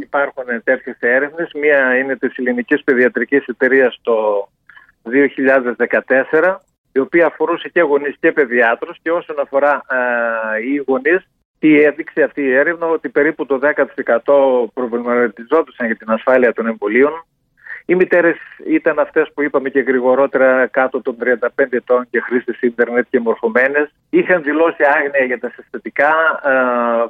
υπάρχουν 0.00 0.44
τέτοιες 0.64 0.96
έρευνες. 1.00 1.50
Μία 1.54 1.96
είναι 1.98 2.16
της 2.16 2.36
Ελληνικής 2.36 2.84
Παιδιατρικής 2.84 3.46
Εταιρείας 3.46 3.98
το 4.02 4.48
2014 5.02 6.60
η 6.92 6.98
οποία 6.98 7.26
αφορούσε 7.26 7.68
και 7.68 7.80
γονείς 7.80 8.16
και 8.20 8.32
παιδιάτρους 8.32 8.98
και 9.02 9.10
όσον 9.10 9.40
αφορά 9.40 9.82
ε, 9.90 10.66
οι 10.66 10.84
γονείς 10.86 11.26
τι 11.64 11.80
έδειξε 11.80 12.22
αυτή 12.22 12.42
η 12.42 12.54
έρευνα 12.54 12.86
ότι 12.86 13.08
περίπου 13.08 13.46
το 13.46 13.60
10% 13.62 14.72
προβληματιζόντουσαν 14.74 15.86
για 15.86 15.96
την 15.96 16.10
ασφάλεια 16.10 16.52
των 16.52 16.66
εμβολίων. 16.66 17.24
Οι 17.86 17.94
μητέρες 17.94 18.36
ήταν 18.66 18.98
αυτές 18.98 19.30
που 19.34 19.42
είπαμε 19.42 19.68
και 19.68 19.80
γρηγορότερα 19.80 20.66
κάτω 20.66 21.02
των 21.02 21.16
35 21.24 21.48
ετών 21.70 22.06
και 22.10 22.20
χρήστες 22.20 22.60
ίντερνετ 22.60 23.06
και 23.10 23.20
μορφωμένες. 23.20 23.94
Είχαν 24.10 24.42
δηλώσει 24.42 24.82
άγνοια 24.96 25.24
για 25.24 25.38
τα 25.38 25.50
συστατικά, 25.56 26.12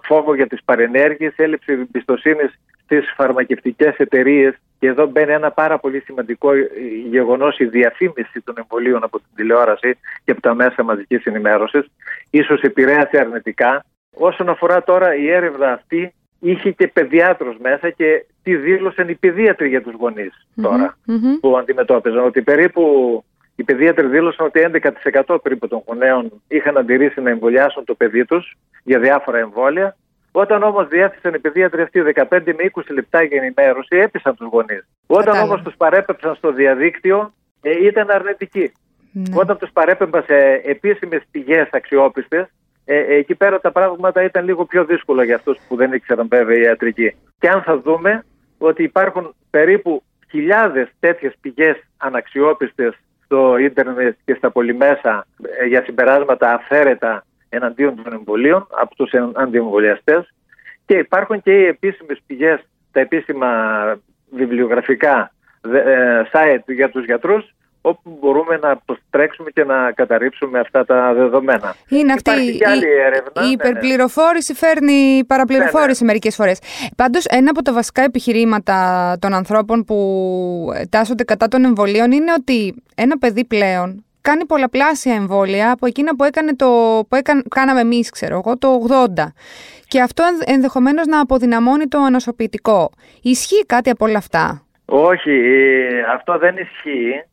φόβο 0.02 0.34
για 0.34 0.46
τις 0.46 0.64
παρενέργειες, 0.64 1.32
έλλειψη 1.36 1.72
εμπιστοσύνης 1.72 2.60
στις 2.84 3.12
φαρμακευτικές 3.16 3.96
εταιρείες. 3.96 4.54
Και 4.78 4.86
εδώ 4.86 5.06
μπαίνει 5.06 5.32
ένα 5.32 5.50
πάρα 5.50 5.78
πολύ 5.78 6.00
σημαντικό 6.00 6.50
γεγονός, 7.10 7.58
η 7.58 7.64
διαφήμιση 7.64 8.40
των 8.44 8.54
εμβολίων 8.58 9.04
από 9.04 9.18
την 9.18 9.28
τηλεόραση 9.34 9.98
και 10.24 10.30
από 10.30 10.40
τα 10.40 10.54
μέσα 10.54 10.82
μαζικής 10.82 11.24
ενημέρωσης. 11.24 11.86
σω 12.44 12.58
επηρέασε 12.62 13.18
αρνητικά 13.18 13.84
Όσον 14.14 14.48
αφορά 14.48 14.82
τώρα 14.82 15.14
η 15.14 15.30
έρευνα 15.30 15.72
αυτή, 15.72 16.14
είχε 16.40 16.70
και 16.70 16.88
παιδιάτρους 16.88 17.56
μέσα 17.58 17.90
και 17.90 18.26
τι 18.42 18.56
δήλωσαν 18.56 19.08
οι 19.08 19.14
παιδίατροι 19.14 19.68
για 19.68 19.82
τους 19.82 19.94
γονεις 19.94 20.46
τωρα 20.62 20.96
που 21.40 21.56
αντιμετώπιζαν. 21.58 22.24
Ότι 22.24 22.42
περίπου 22.42 22.84
οι 23.56 23.62
παιδίατροι 23.64 24.06
δήλωσαν 24.06 24.46
ότι 24.46 24.60
11% 25.24 25.38
περίπου 25.42 25.68
των 25.68 25.82
γονέων 25.86 26.42
είχαν 26.48 26.76
αντιρρήσει 26.76 27.20
να 27.20 27.30
εμβολιάσουν 27.30 27.84
το 27.84 27.94
παιδί 27.94 28.24
τους 28.24 28.56
για 28.82 28.98
διάφορα 28.98 29.38
εμβόλια. 29.38 29.96
Όταν 30.32 30.62
όμως 30.62 30.88
διέθεσαν 30.88 31.34
οι 31.34 31.38
παιδίατροι 31.38 31.82
αυτοί 31.82 32.02
15 32.14 32.24
με 32.30 32.70
20 32.74 32.82
λεπτά 32.88 33.22
για 33.22 33.42
ενημέρωση, 33.42 33.96
έπεισαν 33.96 34.36
τους 34.36 34.46
γονείς. 34.46 34.86
Όταν 35.06 35.42
όμως 35.42 35.62
τους 35.62 35.74
παρέπεψαν 35.76 36.34
στο 36.34 36.52
διαδίκτυο, 36.52 37.32
ε, 37.62 37.86
ήταν 37.86 38.10
αρνητικοί. 38.10 38.72
Ναι. 39.12 39.22
Όταν 39.34 39.58
τους 39.58 39.70
παρέπεμπαν 39.72 40.24
σε 40.26 40.34
επίσημες 40.64 41.22
πηγές 41.30 41.68
αξιόπιστες, 41.72 42.46
ε, 42.84 42.98
ε, 42.98 43.14
εκεί 43.14 43.34
πέρα 43.34 43.60
τα 43.60 43.72
πράγματα 43.72 44.22
ήταν 44.22 44.44
λίγο 44.44 44.64
πιο 44.64 44.84
δύσκολα 44.84 45.24
για 45.24 45.34
αυτούς 45.34 45.58
που 45.68 45.76
δεν 45.76 45.92
ήξεραν 45.92 46.28
βέβαια 46.28 46.56
η 46.56 46.60
ιατρική. 46.60 47.16
Και 47.38 47.48
αν 47.48 47.62
θα 47.62 47.78
δούμε 47.78 48.24
ότι 48.58 48.82
υπάρχουν 48.82 49.34
περίπου 49.50 50.02
χιλιάδες 50.30 50.88
τέτοιες 51.00 51.32
πηγές 51.40 51.76
αναξιόπιστες 51.96 52.94
στο 53.24 53.56
ίντερνετ 53.56 54.16
και 54.24 54.34
στα 54.34 54.50
πολυμέσα 54.50 55.26
ε, 55.60 55.66
για 55.66 55.82
συμπεράσματα 55.82 56.54
αφαίρετα 56.54 57.24
εναντίον 57.48 58.02
των 58.02 58.12
εμβολίων 58.12 58.66
από 58.70 58.94
τους 58.94 59.10
αντιεμβολιαστές 59.34 60.34
και 60.86 60.94
υπάρχουν 60.94 61.42
και 61.42 61.52
οι 61.52 61.64
επίσημες 61.64 62.18
πηγές, 62.26 62.60
τα 62.92 63.00
επίσημα 63.00 63.48
βιβλιογραφικά 64.30 65.32
ε, 65.72 66.22
site 66.32 66.64
για 66.66 66.90
τους 66.90 67.04
γιατρούς 67.04 67.54
όπου 67.86 68.18
μπορούμε 68.20 68.56
να 68.56 68.76
προστρέξουμε 68.76 69.50
και 69.50 69.64
να 69.64 69.92
καταρρύψουμε 69.92 70.58
αυτά 70.58 70.84
τα 70.84 71.12
δεδομένα. 71.14 71.74
Είναι 71.88 72.12
αυτή 72.12 72.30
η, 72.30 72.64
άλλη 72.66 72.90
έρευνα, 73.06 73.32
η 73.34 73.40
ναι, 73.40 73.46
ναι. 73.46 73.52
υπερπληροφόρηση 73.52 74.54
φέρνει 74.54 75.24
παραπληροφόρηση 75.26 75.88
ναι, 75.90 75.98
ναι. 75.98 76.06
μερικές 76.06 76.34
φορές. 76.34 76.58
Πάντως 76.96 77.24
ένα 77.24 77.50
από 77.50 77.62
τα 77.62 77.72
βασικά 77.72 78.02
επιχειρήματα 78.02 78.76
των 79.20 79.34
ανθρώπων 79.34 79.84
που 79.84 79.98
τάσσονται 80.90 81.24
κατά 81.24 81.48
των 81.48 81.64
εμβολίων 81.64 82.12
είναι 82.12 82.32
ότι 82.38 82.74
ένα 82.94 83.18
παιδί 83.18 83.44
πλέον 83.44 84.04
κάνει 84.20 84.44
πολλαπλάσια 84.44 85.14
εμβόλια 85.14 85.70
από 85.70 85.86
εκείνα 85.86 86.16
που, 86.16 86.24
έκανε 86.24 86.56
το, 86.56 86.66
που 87.08 87.16
έκαν, 87.16 87.44
κάναμε 87.48 87.80
εμείς, 87.80 88.10
ξέρω 88.10 88.42
εγώ, 88.44 88.58
το 88.58 88.86
80. 89.16 89.24
Και 89.88 90.00
αυτό 90.00 90.24
ενδεχομένως 90.44 91.06
να 91.06 91.20
αποδυναμώνει 91.20 91.86
το 91.86 91.98
ανοσοποιητικό. 91.98 92.90
Ισχύει 93.22 93.66
κάτι 93.66 93.90
από 93.90 94.04
όλα 94.04 94.18
αυτά; 94.18 94.62
Όχι, 94.96 95.30
ε, 95.30 96.00
αυτό 96.00 96.38
δεν 96.38 96.56
ισχυει 96.56 97.24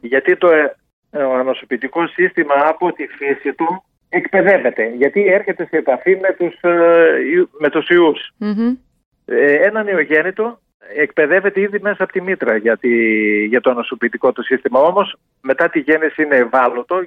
γιατί 0.00 0.36
το 0.36 0.50
ε, 0.50 0.72
ανοσοποιητικό 1.10 2.06
σύστημα 2.06 2.54
από 2.66 2.92
τη 2.92 3.06
φύση 3.06 3.52
του 3.54 3.84
εκπαιδεύεται 4.08 4.92
γιατί 4.96 5.26
έρχεται 5.26 5.66
σε 5.66 5.76
επαφή 5.76 6.16
με 6.16 6.32
τους, 6.38 6.60
ε, 6.60 7.46
με 7.58 7.70
τους 7.70 7.88
ιους 7.88 8.32
Ένα 9.64 9.82
νεογέννητο 9.82 10.60
εκπαιδεύεται 10.96 11.60
ήδη 11.60 11.78
μέσα 11.80 12.02
από 12.02 12.12
τη 12.12 12.20
μήτρα 12.20 12.56
για, 12.56 12.78
για 13.48 13.60
το 13.60 13.70
ανοσοποιητικό 13.70 14.32
του 14.32 14.42
σύστημα. 14.42 14.80
Όμως 14.80 15.16
μετά 15.40 15.68
τη 15.68 15.80
γέννηση 15.80 16.22
είναι 16.22 16.36
ευάλωτο 16.36 17.04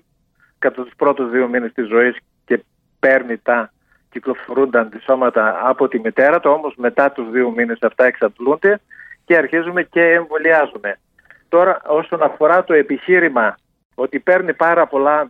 κατά 0.59 0.83
τους 0.83 0.93
πρώτους 0.97 1.31
δύο 1.31 1.47
μήνες 1.47 1.73
της 1.73 1.87
ζωής 1.87 2.17
και 2.45 2.63
παίρνει 2.99 3.37
τα 3.37 3.73
κυκλοφορούντα 4.09 4.79
αντισώματα 4.79 5.59
από 5.63 5.87
τη 5.87 5.99
μητέρα 5.99 6.39
του 6.39 6.51
όμως 6.51 6.73
μετά 6.77 7.11
τους 7.11 7.29
δύο 7.29 7.51
μήνες 7.51 7.77
αυτά 7.81 8.05
εξαντλούνται 8.05 8.79
και 9.25 9.37
αρχίζουμε 9.37 9.83
και 9.83 10.01
εμβολιάζουμε. 10.01 10.99
Τώρα 11.49 11.81
όσον 11.85 12.23
αφορά 12.23 12.63
το 12.63 12.73
επιχείρημα 12.73 13.55
ότι 13.95 14.19
παίρνει 14.19 14.53
πάρα 14.53 14.87
πολλά 14.87 15.27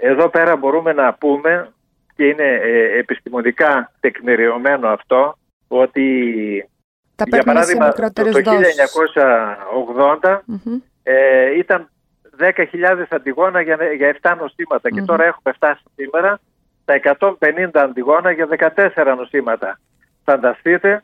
εδώ 0.00 0.28
πέρα 0.28 0.56
μπορούμε 0.56 0.92
να 0.92 1.14
πούμε 1.14 1.72
και 2.14 2.26
είναι 2.26 2.44
ε, 2.44 2.98
επιστημονικά 2.98 3.92
τεκμηριωμένο 4.00 4.88
αυτό 4.88 5.36
ότι 5.68 6.68
Τα 7.16 7.24
για 7.28 7.42
παράδειγμα 7.42 7.92
το, 7.92 8.12
1980 10.22 10.38
ε, 11.02 11.58
ήταν 11.58 11.88
10.000 12.38 13.04
αντιγόνα 13.08 13.60
για, 13.60 13.78
για 13.96 14.16
7 14.22 14.36
νοσηματα 14.38 14.90
και 14.90 15.02
τώρα 15.02 15.24
έχουμε 15.24 15.54
φτάσει 15.54 15.82
σήμερα 15.94 16.40
τα 16.84 17.00
150 17.18 17.68
αντιγόνα 17.72 18.30
για 18.30 18.48
14 18.94 19.14
νοσήματα. 19.16 19.80
Φανταστείτε 20.24 21.02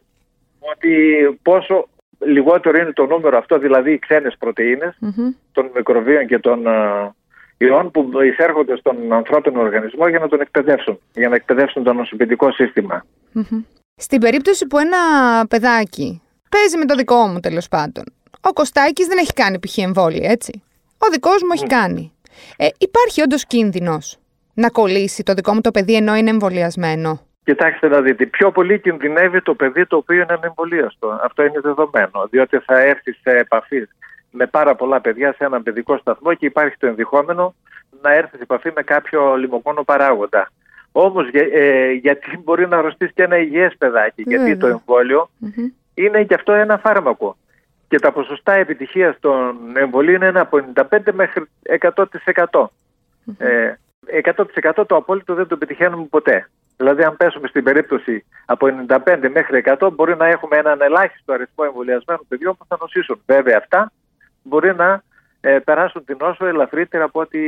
ότι 0.72 0.94
πόσο 1.42 1.88
λιγότερο 2.18 2.78
είναι 2.78 2.92
το 2.92 3.06
νούμερο 3.06 3.38
αυτό, 3.38 3.58
δηλαδή 3.58 3.92
οι 3.92 3.98
ξένες 3.98 4.36
των 5.52 5.70
μικροβίων 5.74 6.26
και 6.26 6.38
των 6.38 6.66
ε, 6.66 7.14
ιών 7.56 7.90
που 7.90 8.10
εισέρχονται 8.22 8.76
στον 8.76 9.12
ανθρώπινο 9.12 9.60
οργανισμό 9.60 10.08
για 10.08 10.18
να 10.18 10.28
τον 10.28 10.40
εκπαιδεύσουν, 10.40 11.00
για 11.14 11.28
να 11.28 11.34
εκπαιδεύσουν 11.34 11.82
το 11.82 11.92
νοσοποιητικό 11.92 12.48
Στην 13.96 14.20
περίπτωση 14.20 14.66
που 14.66 14.78
ένα 14.78 14.98
παιδάκι 15.48 16.22
παίζει 16.50 16.76
με 16.78 16.84
το 16.84 16.94
δικό 16.94 17.26
μου 17.26 17.40
τέλος 17.40 17.68
πάντων, 17.68 18.04
ο 18.40 18.52
Κωστάκης 18.52 19.06
δεν 19.06 19.18
έχει 19.18 19.32
κάνει 19.32 19.58
π.χ. 19.58 19.78
εμβόλια, 19.78 20.30
έτσι. 20.30 20.62
Ο 20.98 21.10
δικός 21.12 21.42
μου 21.42 21.48
έχει 21.54 21.66
κάνει. 21.66 22.12
Ε, 22.56 22.68
υπάρχει 22.78 23.22
όντως 23.22 23.46
κίνδυνος 23.46 24.18
να 24.54 24.68
κολλήσει 24.68 25.22
το 25.22 25.34
δικό 25.34 25.54
μου 25.54 25.60
το 25.60 25.70
παιδί 25.70 25.94
ενώ 25.94 26.14
είναι 26.14 26.30
εμβολιασμένο; 26.30 27.20
Κοιτάξτε 27.44 27.88
να 27.88 28.00
δείτε, 28.00 28.26
πιο 28.26 28.50
πολύ 28.50 28.80
κινδυνεύει 28.80 29.42
το 29.42 29.54
παιδί 29.54 29.86
το 29.86 29.96
οποίο 29.96 30.22
είναι 30.22 30.32
ανεμβολίαστο. 30.32 31.18
Αυτό 31.22 31.44
είναι 31.44 31.60
δεδομένο, 31.60 32.26
διότι 32.30 32.58
θα 32.58 32.80
έρθει 32.80 33.12
σε 33.12 33.30
επαφή 33.30 33.88
με 34.30 34.46
πάρα 34.46 34.74
πολλά 34.74 35.00
παιδιά 35.00 35.32
σε 35.32 35.44
έναν 35.44 35.62
παιδικό 35.62 35.96
σταθμό 35.96 36.34
και 36.34 36.46
υπάρχει 36.46 36.76
το 36.78 36.86
ενδεχόμενο 36.86 37.54
να 38.02 38.12
έρθει 38.14 38.36
σε 38.36 38.42
επαφή 38.42 38.70
με 38.74 38.82
κάποιο 38.82 39.36
λιμοκόνο 39.36 39.82
παράγοντα. 39.82 40.50
Όμως 40.92 41.28
ε, 41.32 41.90
γιατί 41.92 42.38
μπορεί 42.44 42.68
να 42.68 42.76
αρρωστήσει 42.76 43.12
και 43.12 43.22
ένα 43.22 43.38
υγιές 43.38 43.76
παιδάκι, 43.78 44.22
γιατί 44.26 44.56
το 44.56 44.66
εμβολιο 44.66 45.30
είναι 45.94 46.24
και 46.24 46.34
αυτό 46.34 46.52
ένα 46.52 46.78
φάρμακο. 46.78 47.36
Και 47.88 47.98
τα 47.98 48.12
ποσοστά 48.12 48.52
επιτυχίας 48.52 49.16
των 49.20 49.76
εμβολίων 49.76 50.22
είναι 50.22 50.40
από 50.40 50.60
95 50.74 50.98
μέχρι 51.12 51.44
100%. 52.50 52.66
Ε, 53.38 53.74
100% 54.22 54.84
το 54.86 54.96
απόλυτο 54.96 55.34
δεν 55.34 55.46
το 55.46 55.56
πετυχαίνουμε 55.56 56.04
ποτέ. 56.10 56.48
Δηλαδή, 56.76 57.02
αν 57.02 57.16
πέσουμε 57.16 57.48
στην 57.48 57.64
περίπτωση 57.64 58.24
από 58.44 58.66
95 58.88 59.28
μέχρι 59.32 59.62
100, 59.78 59.88
μπορεί 59.92 60.16
να 60.16 60.26
έχουμε 60.26 60.56
έναν 60.56 60.80
ελάχιστο 60.80 61.32
αριθμό 61.32 61.64
εμβολιασμένων 61.68 62.24
παιδιών 62.28 62.56
που 62.56 62.64
θα 62.68 62.76
νοσήσουν. 62.80 63.22
Βέβαια, 63.26 63.58
αυτά 63.58 63.92
μπορεί 64.42 64.74
να 64.74 65.02
ε, 65.40 65.58
περάσουν 65.58 66.04
την 66.04 66.16
νόσο 66.20 66.46
ελαφρύτερα 66.46 67.04
από 67.04 67.20
ότι 67.20 67.40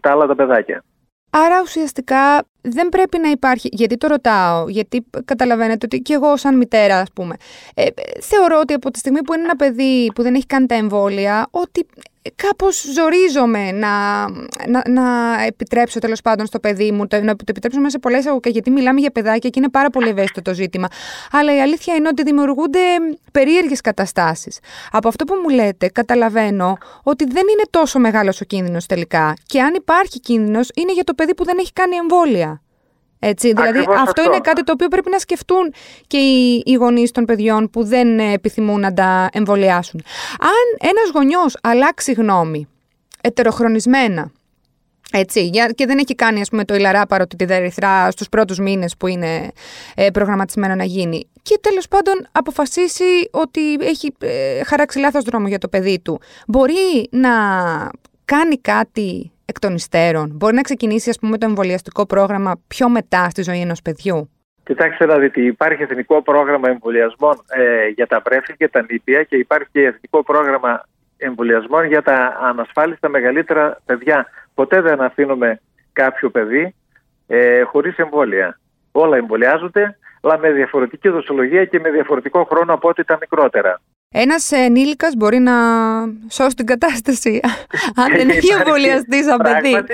τα 0.00 0.10
άλλα 0.10 0.26
τα 0.26 0.34
παιδάκια. 0.34 0.84
Άρα 1.30 1.60
ουσιαστικά 1.60 2.44
δεν 2.60 2.88
πρέπει 2.88 3.18
να 3.18 3.28
υπάρχει, 3.30 3.68
γιατί 3.72 3.96
το 3.96 4.06
ρωτάω, 4.06 4.68
γιατί 4.68 5.04
καταλαβαίνετε 5.24 5.86
ότι 5.86 6.00
και 6.00 6.14
εγώ 6.14 6.36
σαν 6.36 6.56
μητέρα 6.56 6.98
ας 6.98 7.08
πούμε, 7.14 7.34
ε, 7.74 7.86
θεωρώ 8.20 8.58
ότι 8.60 8.72
από 8.72 8.90
τη 8.90 8.98
στιγμή 8.98 9.22
που 9.22 9.32
είναι 9.32 9.42
ένα 9.42 9.56
παιδί 9.56 10.12
που 10.14 10.22
δεν 10.22 10.34
έχει 10.34 10.46
κάνει 10.46 10.66
τα 10.66 10.74
εμβόλια, 10.74 11.48
ότι 11.50 11.86
κάπως 12.34 12.86
ζορίζομαι 12.94 13.72
να, 13.72 14.24
να, 14.68 14.82
να 14.88 15.04
επιτρέψω 15.46 15.98
τέλος 15.98 16.20
πάντων 16.20 16.46
στο 16.46 16.58
παιδί 16.58 16.92
μου, 16.92 17.06
να 17.22 17.36
το 17.36 17.44
επιτρέψω 17.46 17.78
μέσα 17.78 17.90
σε 17.90 17.98
πολλές 17.98 18.26
αγωγές, 18.26 18.52
γιατί 18.52 18.70
μιλάμε 18.70 19.00
για 19.00 19.10
παιδάκια 19.10 19.50
και 19.50 19.58
είναι 19.58 19.68
πάρα 19.68 19.90
πολύ 19.90 20.08
ευαίσθητο 20.08 20.42
το 20.42 20.54
ζήτημα. 20.54 20.88
Αλλά 21.32 21.56
η 21.56 21.60
αλήθεια 21.60 21.94
είναι 21.94 22.08
ότι 22.08 22.22
δημιουργούνται 22.22 22.78
περίεργες 23.32 23.80
καταστάσεις. 23.80 24.58
Από 24.90 25.08
αυτό 25.08 25.24
που 25.24 25.34
μου 25.42 25.48
λέτε 25.48 25.88
καταλαβαίνω 25.88 26.78
ότι 27.02 27.24
δεν 27.24 27.42
είναι 27.42 27.64
τόσο 27.70 27.98
μεγάλος 27.98 28.40
ο 28.40 28.44
κίνδυνος 28.44 28.86
τελικά 28.86 29.34
και 29.46 29.60
αν 29.60 29.74
υπάρχει 29.74 30.20
κίνδυνος 30.20 30.70
είναι 30.74 30.92
για 30.92 31.04
το 31.04 31.14
παιδί 31.14 31.34
που 31.34 31.44
δεν 31.44 31.56
έχει 31.58 31.72
κάνει 31.72 31.96
εμβόλια. 31.96 32.57
Έτσι, 33.18 33.52
δηλαδή 33.52 33.84
αυτό, 33.98 34.22
είναι 34.22 34.40
κάτι 34.40 34.64
το 34.64 34.72
οποίο 34.72 34.88
πρέπει 34.88 35.10
να 35.10 35.18
σκεφτούν 35.18 35.74
και 36.06 36.16
οι, 36.16 36.62
οι 36.66 36.72
γονείς 36.72 37.10
των 37.10 37.24
παιδιών 37.24 37.70
που 37.70 37.84
δεν 37.84 38.18
επιθυμούν 38.18 38.80
να 38.80 38.92
τα 38.92 39.28
εμβολιάσουν. 39.32 40.02
Αν 40.40 40.90
ένας 40.90 41.10
γονιός 41.14 41.56
αλλάξει 41.62 42.12
γνώμη, 42.12 42.68
ετεροχρονισμένα, 43.20 44.30
έτσι, 45.12 45.50
και 45.74 45.86
δεν 45.86 45.98
έχει 45.98 46.14
κάνει 46.14 46.40
ας 46.40 46.48
πούμε, 46.48 46.64
το 46.64 46.74
ηλαράπαρο 46.74 47.26
τη 47.26 47.44
δερυθρά 47.44 48.10
στους 48.10 48.28
πρώτους 48.28 48.58
μήνες 48.58 48.96
που 48.96 49.06
είναι 49.06 49.50
ε, 49.94 50.10
προγραμματισμένο 50.10 50.74
να 50.74 50.84
γίνει 50.84 51.28
και 51.42 51.58
τέλος 51.60 51.88
πάντων 51.88 52.28
αποφασίσει 52.32 53.28
ότι 53.30 53.72
έχει 53.74 54.14
ε, 54.18 54.64
χαράξει 54.64 54.98
λάθος 54.98 55.24
δρόμο 55.24 55.48
για 55.48 55.58
το 55.58 55.68
παιδί 55.68 56.00
του. 56.00 56.20
Μπορεί 56.46 57.08
να 57.10 57.30
κάνει 58.24 58.60
κάτι 58.60 59.32
εκ 59.50 59.58
των 59.58 59.74
υστέρων. 59.74 60.30
Μπορεί 60.34 60.54
να 60.54 60.62
ξεκινήσει 60.62 61.10
ας 61.10 61.18
πούμε, 61.18 61.38
το 61.38 61.46
εμβολιαστικό 61.46 62.06
πρόγραμμα 62.06 62.52
πιο 62.66 62.88
μετά 62.88 63.30
στη 63.30 63.42
ζωή 63.42 63.60
ενός 63.60 63.82
παιδιού. 63.82 64.30
Κοιτάξτε 64.64 65.06
να 65.06 65.18
δείτε, 65.18 65.40
υπάρχει 65.40 65.82
εθνικό 65.82 66.22
πρόγραμμα 66.22 66.68
εμβολιασμών 66.68 67.34
ε, 67.48 67.86
για 67.86 68.06
τα 68.06 68.22
βρέφη 68.24 68.56
και 68.56 68.68
τα 68.68 68.86
νήπια 68.90 69.22
και 69.22 69.36
υπάρχει 69.36 69.68
και 69.72 69.84
εθνικό 69.84 70.22
πρόγραμμα 70.22 70.82
εμβολιασμών 71.16 71.86
για 71.86 72.02
τα 72.02 72.38
ανασφάλιστα 72.42 73.08
μεγαλύτερα 73.08 73.80
παιδιά. 73.84 74.26
Ποτέ 74.54 74.80
δεν 74.80 75.00
αφήνουμε 75.00 75.60
κάποιο 75.92 76.30
παιδί 76.30 76.74
ε, 77.26 77.62
χωρίς 77.62 77.96
εμβόλια. 77.96 78.58
Όλα 78.92 79.16
εμβολιάζονται, 79.16 79.98
αλλά 80.22 80.38
με 80.38 80.50
διαφορετική 80.50 81.08
δοσολογία 81.08 81.64
και 81.64 81.80
με 81.80 81.90
διαφορετικό 81.90 82.44
χρόνο 82.44 82.74
από 82.74 82.88
ό,τι 82.88 83.04
τα 83.04 83.16
μικρότερα. 83.20 83.80
Ένας 84.10 84.52
ενήλικας 84.52 85.14
μπορεί 85.16 85.38
να 85.38 85.52
σώσει 86.28 86.56
την 86.56 86.66
κατάσταση 86.66 87.40
αν 88.02 88.16
δεν 88.16 88.28
έχει 88.28 88.52
εμβολιαστεί 88.52 89.22
σαν 89.22 89.38
παιδί. 89.42 89.84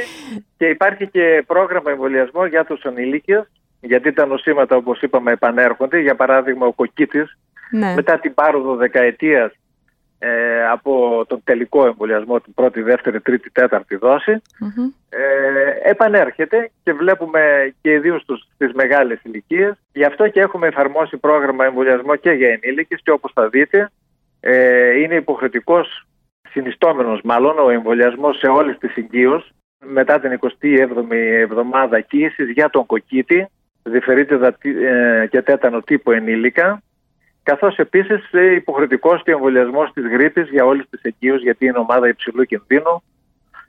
Και 0.56 0.66
υπάρχει 0.66 1.06
και 1.06 1.44
πρόγραμμα 1.46 1.90
εμβολιασμό 1.90 2.46
για 2.46 2.64
τους 2.64 2.82
ενήλικες, 2.82 3.50
γιατί 3.80 4.12
τα 4.12 4.26
νοσήματα, 4.26 4.76
όπως 4.76 5.02
είπαμε, 5.02 5.32
επανέρχονται. 5.32 6.00
Για 6.00 6.14
παράδειγμα, 6.14 6.66
ο 6.66 6.72
κοκκίτης, 6.72 7.38
ναι. 7.70 7.94
μετά 7.94 8.18
την 8.18 8.34
πάροδο 8.34 8.74
δεκαετίας 8.76 9.52
ε, 10.18 10.66
από 10.66 11.24
τον 11.28 11.40
τελικό 11.44 11.86
εμβολιασμό, 11.86 12.40
την 12.40 12.54
πρώτη, 12.54 12.82
δεύτερη, 12.82 13.20
τρίτη, 13.20 13.50
τέταρτη 13.50 13.98
ε, 15.08 15.90
επανέρχεται 15.90 16.70
και 16.82 16.92
βλέπουμε 16.92 17.74
και 17.80 17.92
ιδίως 17.92 18.26
στις 18.54 18.72
μεγάλες 18.72 19.20
ηλικίες. 19.22 19.74
Γι' 19.92 20.04
αυτό 20.04 20.28
και 20.28 20.40
έχουμε 20.40 20.66
εφαρμόσει 20.66 21.16
πρόγραμμα 21.16 21.64
εμβολιασμό 21.64 22.16
και 22.16 22.30
για 22.30 22.48
ενήλικες 22.48 23.00
και 23.02 23.10
όπως 23.10 23.32
θα 23.34 23.48
δείτε 23.48 23.90
ε, 24.46 25.00
είναι 25.00 25.14
υποχρεωτικός 25.14 26.06
συνιστόμενος 26.50 27.20
μάλλον 27.24 27.58
ο 27.58 27.70
εμβολιασμός 27.70 28.38
σε 28.38 28.46
όλες 28.46 28.78
τις 28.78 28.96
οικείους 28.96 29.50
μετά 29.84 30.20
την 30.20 30.38
27η 30.40 30.78
εβδομάδα 31.10 32.00
κοίησης 32.00 32.50
για 32.50 32.70
τον 32.70 32.86
κοκκίτη, 32.86 33.48
διφερείται 33.82 34.56
ε, 34.60 35.26
και 35.26 35.42
τέτανο 35.42 35.80
τύπου 35.80 36.10
ενήλικα, 36.10 36.82
καθώς 37.42 37.76
επίσης 37.76 38.32
ε, 38.32 38.54
υποχρεωτικός 38.54 39.22
και 39.22 39.30
εμβολιασμός 39.30 39.92
της 39.92 40.04
γρήπης 40.04 40.48
για 40.50 40.64
όλες 40.64 40.86
τις 40.90 41.02
οικείους 41.02 41.42
γιατί 41.42 41.66
είναι 41.66 41.78
ομάδα 41.78 42.08
υψηλού 42.08 42.44
κινδύνου. 42.44 43.02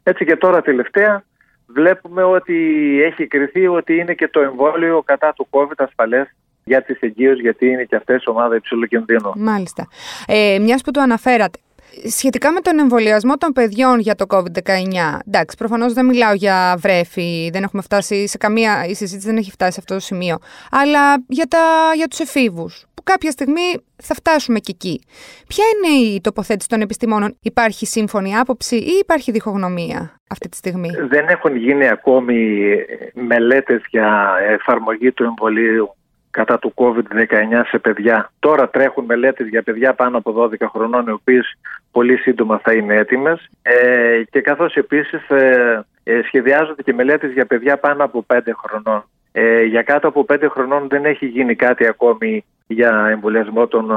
Έτσι 0.04 0.26
και 0.26 0.36
τώρα 0.36 0.62
τελευταία 0.62 1.24
βλέπουμε 1.68 2.24
ότι 2.24 2.56
έχει 3.04 3.28
κριθεί 3.28 3.68
ότι 3.68 3.96
είναι 3.98 4.14
και 4.14 4.28
το 4.28 4.40
εμβόλιο 4.40 5.04
κατά 5.06 5.34
του 5.34 5.48
COVID 5.50 5.78
ασφαλές 5.78 6.36
για 6.66 6.84
τις 6.84 7.00
εγγύες 7.00 7.40
γιατί 7.40 7.68
είναι 7.68 7.84
και 7.84 7.96
αυτές 7.96 8.28
ομάδα 8.28 8.56
υψηλού 8.56 8.86
κινδύνου. 8.86 9.32
Μάλιστα. 9.36 9.88
Ε, 10.28 10.58
μιας 10.60 10.82
που 10.82 10.92
το 10.92 11.02
αναφέρατε, 11.02 11.60
Σχετικά 12.08 12.52
με 12.52 12.60
τον 12.60 12.80
εμβολιασμό 12.80 13.38
των 13.38 13.52
παιδιών 13.52 14.00
για 14.00 14.16
το 14.16 14.26
COVID-19, 14.30 15.20
εντάξει, 15.28 15.58
προφανώς 15.58 15.94
δεν 15.94 16.06
μιλάω 16.06 16.34
για 16.34 16.76
βρέφη, 16.78 17.50
δεν 17.54 17.64
έχουμε 17.64 17.82
φτάσει 17.82 18.28
σε 18.28 18.38
καμία, 18.38 18.86
η 18.86 18.94
συζήτηση 18.94 19.28
δεν 19.28 19.38
έχει 19.38 19.52
φτάσει 19.52 19.72
σε 19.72 19.80
αυτό 19.80 19.94
το 19.94 20.00
σημείο, 20.00 20.38
αλλά 20.72 21.14
για, 21.28 21.46
τα, 21.46 21.60
για 21.96 22.08
τους 22.08 22.20
εφήβους, 22.20 22.86
που 22.94 23.04
κάποια 23.04 23.32
στιγμή 23.32 23.78
θα 24.04 24.14
φτάσουμε 24.14 24.60
και 24.60 24.72
εκεί. 24.76 25.02
Ποια 25.48 25.66
είναι 25.74 26.04
η 26.04 26.22
τοποθέτηση 26.22 26.70
των 26.70 26.82
επιστημόνων, 26.82 27.38
υπάρχει 27.42 27.86
σύμφωνη 27.86 28.36
άποψη 28.36 28.76
ή 28.76 28.98
υπάρχει 29.02 29.32
διχογνωμία 29.32 30.20
αυτή 30.30 30.50
τη 30.50 30.58
στιγμή; 30.58 30.90
Δεν 31.10 31.28
έχουν 31.28 31.56
γίνει 31.56 31.88
ακόμη 31.88 32.66
μελέτες 33.14 33.82
για 33.90 34.36
εφαρμογή 34.50 35.12
του 35.12 35.24
εμβολίου 35.24 35.96
κατά 36.36 36.60
του 36.60 36.74
COVID-19 36.76 37.62
σε 37.68 37.78
παιδιά. 37.78 38.32
Τώρα 38.40 38.70
τρέχουν 38.70 39.06
μελέτες 39.06 39.48
για 39.48 39.64
παιδιά 39.64 39.94
πάνω 39.94 40.18
από 40.18 40.32
12 40.32 40.68
χρονών, 40.74 41.08
οι 41.08 41.12
οποίες 41.12 41.58
πολύ 41.92 42.18
σύντομα 42.18 42.60
θα 42.64 42.74
είναι 42.74 42.96
έτοιμες. 42.96 43.50
Ε, 43.62 44.24
και 44.30 44.42
καθώς 44.42 44.76
επίσης 44.76 45.30
ε, 45.30 45.86
ε, 46.04 46.22
σχεδιάζονται 46.26 46.84
και 46.84 46.94
μελέτες 46.94 47.32
για 47.32 47.46
παιδιά 47.46 47.78
πάνω 47.78 48.04
από 48.04 48.26
5 48.34 48.40
χρονών. 48.66 49.04
Ε, 49.32 49.64
για 49.64 49.82
κάτω 49.82 50.08
από 50.08 50.26
5 50.30 50.48
χρονών 50.50 50.88
δεν 50.88 51.06
έχει 51.06 51.26
γίνει 51.26 51.56
κάτι 51.56 51.88
ακόμη 51.88 52.46
για 52.68 53.08
εμβολιασμό 53.12 53.68
των 53.68 53.92
ε, 53.92 53.96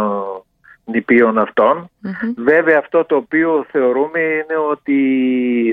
νηπίων 0.84 1.48
Βέβαια 2.36 2.78
αυτό 2.78 3.04
το 3.04 3.16
οποίο 3.16 3.66
θεωρούμε 3.70 4.20
είναι 4.20 4.56
ότι 4.70 4.98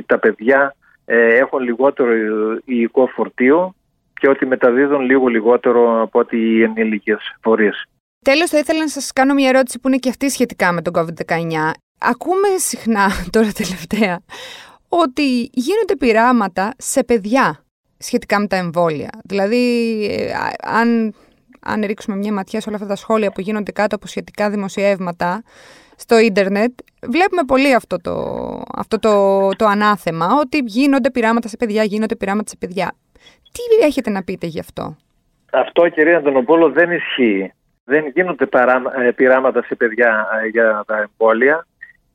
τα 0.06 0.20
παιδιά 0.20 0.76
ε, 1.06 1.36
έχουν 1.36 1.60
λιγότερο 1.60 2.12
υλικό 2.66 3.08
φορτίο 3.08 3.76
και 4.26 4.32
ότι 4.32 4.46
μεταδίδουν 4.46 5.02
λίγο 5.02 5.28
λιγότερο 5.28 6.02
από 6.02 6.20
ότι 6.20 6.38
οι 6.38 6.64
ενήλικες 6.64 7.36
φορείς. 7.42 7.86
Τέλος, 8.22 8.50
θα 8.50 8.58
ήθελα 8.58 8.80
να 8.80 8.88
σας 8.88 9.14
κάνω 9.14 9.34
μια 9.34 9.50
ερώτηση 9.50 9.80
που 9.80 9.88
είναι 9.88 9.98
και 9.98 10.10
αυτή 10.10 10.30
σχετικά 10.30 10.72
με 10.72 10.82
τον 10.82 10.94
COVID-19. 10.96 11.72
Ακούμε 12.00 12.48
συχνά 12.58 13.10
τώρα 13.34 13.52
τελευταία 13.52 14.20
ότι 14.90 15.50
γίνονται 15.54 15.96
πειράματα 15.98 16.74
σε 16.78 17.04
παιδιά 17.04 17.64
σχετικά 17.98 18.40
με 18.40 18.48
τα 18.48 18.56
εμβόλια. 18.56 19.10
Δηλαδή, 19.24 20.06
ε, 20.06 20.32
αν, 20.62 21.14
αν 21.62 21.82
ρίξουμε 21.86 22.16
μια 22.16 22.34
ματιά 22.34 22.62
σε 22.62 22.70
όλα 22.70 22.78
αυτά 22.78 22.90
τα 22.90 22.96
σχόλια 22.96 23.32
που 23.32 23.42
γίνονται 23.42 23.72
κάτω 23.72 23.96
από 23.96 24.08
σχετικά 24.08 24.50
δημοσιεύματα 24.50 25.44
στο 25.96 26.20
ίντερνετ, 26.20 26.72
βλέπουμε 27.10 27.44
πολύ 27.44 27.74
αυτό 27.74 27.98
το, 28.02 28.14
αυτό 28.76 29.00
το, 29.00 29.50
το 29.50 29.66
ανάθεμα, 29.66 30.28
ότι 30.40 30.62
γίνονται 30.66 31.12
πειράματα 31.12 31.48
σε 31.48 31.58
παιδιά, 31.58 31.84
γίνονται 31.84 32.16
πειράματα 32.16 32.50
σε 32.50 32.56
παιδιά. 32.60 32.96
Τι 33.56 33.86
έχετε 33.86 34.10
να 34.10 34.24
πείτε 34.24 34.48
γι' 34.48 34.60
αυτό; 34.60 34.98
Αυτό 35.52 35.90
κυρία 35.90 36.18
Αντωνοπόλο 36.18 36.70
δεν 36.70 36.92
ισχύει. 36.92 37.54
Δεν 37.84 38.12
γίνονται 38.16 38.48
ε, 38.98 39.12
πειράματα 39.12 39.64
σε 39.64 39.76
παιδιά 39.76 40.28
ε, 40.44 40.48
για 40.48 40.84
τα 40.88 41.08
εμβόλια. 41.10 41.68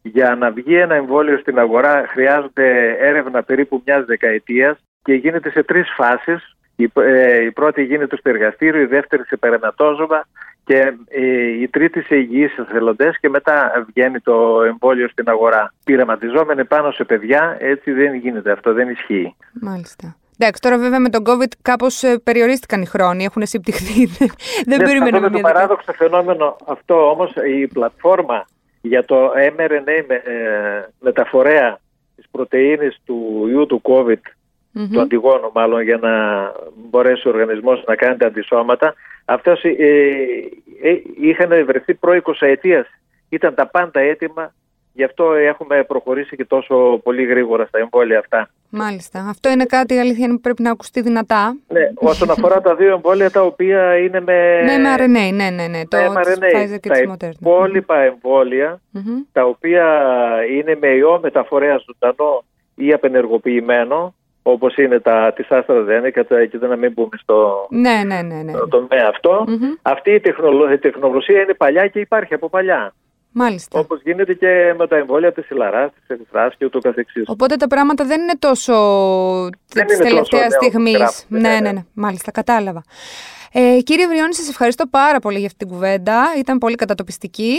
Για 0.02 0.34
να 0.34 0.50
βγει 0.50 0.74
ένα 0.74 0.94
εμβόλιο 0.94 1.38
στην 1.38 1.58
αγορά 1.58 2.04
χρειάζεται 2.08 2.96
έρευνα 3.00 3.42
περίπου 3.42 3.82
μιας 3.86 4.04
δεκαετίας 4.04 4.78
και 5.02 5.14
γίνεται 5.14 5.50
σε 5.50 5.62
τρεις 5.62 5.92
φάσεις. 5.96 6.56
Η, 6.76 6.90
ε, 6.94 7.44
η 7.44 7.50
πρώτη 7.52 7.82
γίνεται 7.82 8.16
στο 8.16 8.28
εργαστήριο, 8.28 8.80
η 8.80 8.86
δεύτερη 8.86 9.24
σε 9.24 9.36
περαματόζωμα 9.36 10.26
και 10.64 10.92
ε, 11.08 11.46
η 11.60 11.68
τρίτη 11.68 12.02
σε 12.02 12.16
υγιείς 12.16 12.58
εθελοντές 12.58 13.18
και 13.20 13.28
μετά 13.28 13.84
βγαίνει 13.86 14.20
το 14.20 14.62
εμβόλιο 14.62 15.08
στην 15.08 15.28
αγορά. 15.28 15.72
Πειραματιζόμενοι 15.84 16.64
πάνω 16.64 16.90
σε 16.90 17.04
παιδιά, 17.04 17.56
έτσι 17.60 17.92
δεν 17.92 18.14
γίνεται 18.14 18.50
αυτό, 18.50 18.72
δεν 18.72 18.88
ισχύει. 18.88 19.34
Μάλιστα. 19.60 20.16
Εντάξει, 20.42 20.60
τώρα 20.60 20.78
βέβαια 20.78 21.00
με 21.00 21.08
τον 21.08 21.22
COVID 21.26 21.52
κάπως 21.62 22.02
ε, 22.02 22.18
περιορίστηκαν 22.18 22.82
οι 22.82 22.86
χρόνοι, 22.86 23.24
έχουν 23.24 23.46
συμπτυχθεί. 23.46 24.06
δεν 24.70 24.78
ναι, 24.78 24.84
περιμένουμε. 24.84 25.26
Αυτό 25.26 25.36
το 25.36 25.40
παράδοξο 25.40 25.92
φαινόμενο 25.92 26.56
αυτό 26.66 27.10
όμως 27.10 27.32
η 27.48 27.66
πλατφόρμα 27.66 28.44
για 28.80 29.04
το 29.04 29.30
mRNA 29.56 30.04
με, 30.06 30.14
ε, 30.14 30.88
μεταφορέα 31.00 31.78
της 32.16 32.24
πρωτεΐνης 32.30 33.00
του 33.04 33.46
ιού 33.48 33.66
του 33.66 33.82
COVID, 33.84 34.12
mm-hmm. 34.12 34.88
του 34.92 35.00
αντιγόνου 35.00 35.50
μάλλον, 35.54 35.82
για 35.82 35.96
να 35.96 36.12
μπορέσει 36.74 37.28
ο 37.28 37.30
οργανισμός 37.30 37.84
να 37.86 37.94
κάνει 37.94 38.16
τα 38.16 38.26
αντισώματα, 38.26 38.94
αυτός 39.24 39.64
ε, 39.64 39.70
ε, 40.82 41.02
είχαν 41.20 41.64
βρεθεί 41.66 41.94
προ 41.94 42.20
20 42.22 42.32
ετίας. 42.38 42.86
Ήταν 43.28 43.54
τα 43.54 43.66
πάντα 43.66 44.00
έτοιμα 44.00 44.52
Γι' 44.92 45.04
αυτό 45.04 45.32
έχουμε 45.32 45.84
προχωρήσει 45.84 46.36
και 46.36 46.44
τόσο 46.44 47.00
πολύ 47.02 47.24
γρήγορα 47.24 47.66
στα 47.66 47.78
εμβόλια 47.78 48.18
αυτά. 48.18 48.50
Μάλιστα. 48.70 49.26
Αυτό 49.28 49.50
είναι 49.50 49.64
κάτι 49.64 49.98
αλήθεια 49.98 50.28
που 50.28 50.40
πρέπει 50.40 50.62
να 50.62 50.70
ακουστεί 50.70 51.00
δυνατά. 51.00 51.56
Ναι, 51.68 51.90
όσον 51.94 52.30
αφορά 52.30 52.60
τα 52.60 52.74
δύο 52.74 52.94
εμβόλια 52.94 53.30
τα 53.30 53.42
οποία 53.42 53.96
είναι 53.96 54.20
με. 54.20 54.62
Ναι, 54.62 54.78
με 54.78 54.94
RNA, 54.98 55.34
ναι, 55.34 55.50
ναι. 55.50 55.66
ναι. 55.66 55.86
Το 55.88 55.96
mRNA. 55.98 56.78
Και 56.80 56.88
τα 56.88 56.98
υπόλοιπα 57.28 58.18
τα 59.32 59.44
οποία 59.44 59.84
είναι 60.58 60.78
με 60.80 60.88
ιό 60.88 61.20
μεταφορέα 61.22 61.80
ζωντανό 61.86 62.44
ή 62.74 62.92
απενεργοποιημένο, 62.92 64.14
όπως 64.42 64.76
είναι 64.76 65.00
τα 65.00 65.32
της 65.36 65.46
AstraZeneca, 65.50 66.24
και 66.50 66.58
δεν 66.58 66.68
να 66.68 66.76
μην 66.76 66.92
μπούμε 66.92 67.16
στο 67.22 67.66
ναι, 67.70 68.02
ναι, 68.06 68.22
ναι, 68.22 68.42
ναι. 68.42 68.52
τομέα 68.68 69.08
αυτό. 69.08 69.44
Αυτή 69.82 70.10
η 70.10 70.20
τεχνολογία 70.80 71.40
είναι 71.42 71.54
παλιά 71.54 71.86
και 71.86 72.00
υπάρχει 72.00 72.34
από 72.34 72.48
παλιά. 72.48 72.94
Μάλιστα. 73.32 73.78
Όπως 73.78 74.00
γίνεται 74.02 74.34
και 74.34 74.74
με 74.76 74.86
τα 74.86 74.96
εμβόλια 74.96 75.32
της 75.32 75.50
Ιλαρά, 75.50 75.88
της 75.88 76.02
Ερυθρά 76.06 76.52
και 76.58 76.64
ούτω 76.64 76.78
καθεξής. 76.78 77.24
Οπότε 77.26 77.56
τα 77.56 77.66
πράγματα 77.66 78.04
δεν 78.04 78.20
είναι 78.20 78.36
τόσο 78.38 78.74
της 79.88 79.98
τελευταίας 79.98 80.52
στιγμής. 80.52 81.26
Ναι, 81.28 81.40
ναι, 81.40 81.60
ναι, 81.60 81.72
ναι, 81.72 81.80
Μάλιστα, 81.94 82.30
κατάλαβα. 82.30 82.82
Ε, 83.52 83.78
κύριε 83.82 84.06
Βριώνη, 84.06 84.34
σας 84.34 84.48
ευχαριστώ 84.48 84.86
πάρα 84.86 85.18
πολύ 85.18 85.38
για 85.38 85.46
αυτή 85.46 85.58
την 85.58 85.68
κουβέντα. 85.68 86.24
Ήταν 86.38 86.58
πολύ 86.58 86.74
κατατοπιστική. 86.74 87.54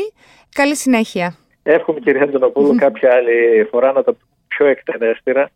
Καλή 0.56 0.76
συνέχεια. 0.76 1.36
Εύχομαι, 1.64 2.00
κύριε 2.00 2.22
Αντωνοπούλου, 2.22 2.76
κάποια 2.76 3.14
άλλη 3.14 3.68
φορά 3.72 3.92
να 3.92 4.04
τα 4.04 4.16
πιο 4.48 4.66
εκτενέστερα 4.66 5.50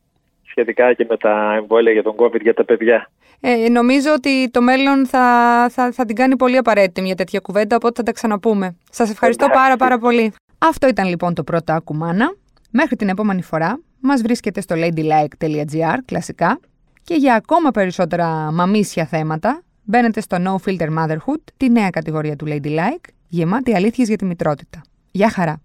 σχετικά 0.56 0.94
και 0.94 1.06
με 1.10 1.18
τα 1.18 1.54
εμβόλια 1.56 1.92
για 1.92 2.04
τον 2.04 2.16
COVID 2.18 2.42
για 2.42 2.54
τα 2.54 2.66
παιδιά. 2.66 3.10
Ε, 3.40 3.70
νομίζω 3.70 4.14
ότι 4.14 4.50
το 4.50 4.62
μέλλον 4.62 5.08
θα, 5.08 5.26
θα, 5.70 5.92
θα 5.92 6.06
την 6.06 6.16
κάνει 6.16 6.36
πολύ 6.36 6.58
απαραίτητη 6.58 7.02
μια 7.02 7.16
τέτοια 7.16 7.40
κουβέντα, 7.40 7.76
οπότε 7.76 7.94
θα 7.96 8.04
τα 8.04 8.12
ξαναπούμε. 8.12 8.76
Σας 8.92 9.10
ευχαριστώ 9.10 9.48
πάρα 9.54 9.76
πάρα 9.76 9.98
πολύ. 9.98 10.34
Αυτό 10.58 10.88
ήταν 10.88 11.08
λοιπόν 11.08 11.34
το 11.34 11.44
πρώτο 11.44 11.74
Ακουμάνα. 11.74 12.36
Μέχρι 12.72 12.96
την 12.96 13.10
επόμενη 13.10 13.42
φορά 13.42 13.80
μας 14.00 14.22
βρίσκεται 14.22 14.62
στο 14.62 14.76
ladylike.gr 14.78 15.98
κλασικά 16.06 16.60
και 17.04 17.16
για 17.16 17.36
ακόμα 17.36 17.72
περισσότερα 17.72 18.28
μαμίσια 18.52 19.06
θέματα 19.06 19.62
μπαίνετε 19.84 20.22
στο 20.22 20.38
No 20.40 20.70
Filter 20.70 20.90
Motherhood, 20.98 21.44
τη 21.58 21.70
νέα 21.70 21.90
κατηγορία 21.90 22.36
του 22.36 22.46
Ladylike, 22.48 23.10
γεμάτη 23.28 23.76
αλήθειες 23.76 24.08
για 24.08 24.18
τη 24.18 24.26
μητρότητα. 24.26 24.82
Γεια 25.12 25.30
χαρά! 25.30 25.62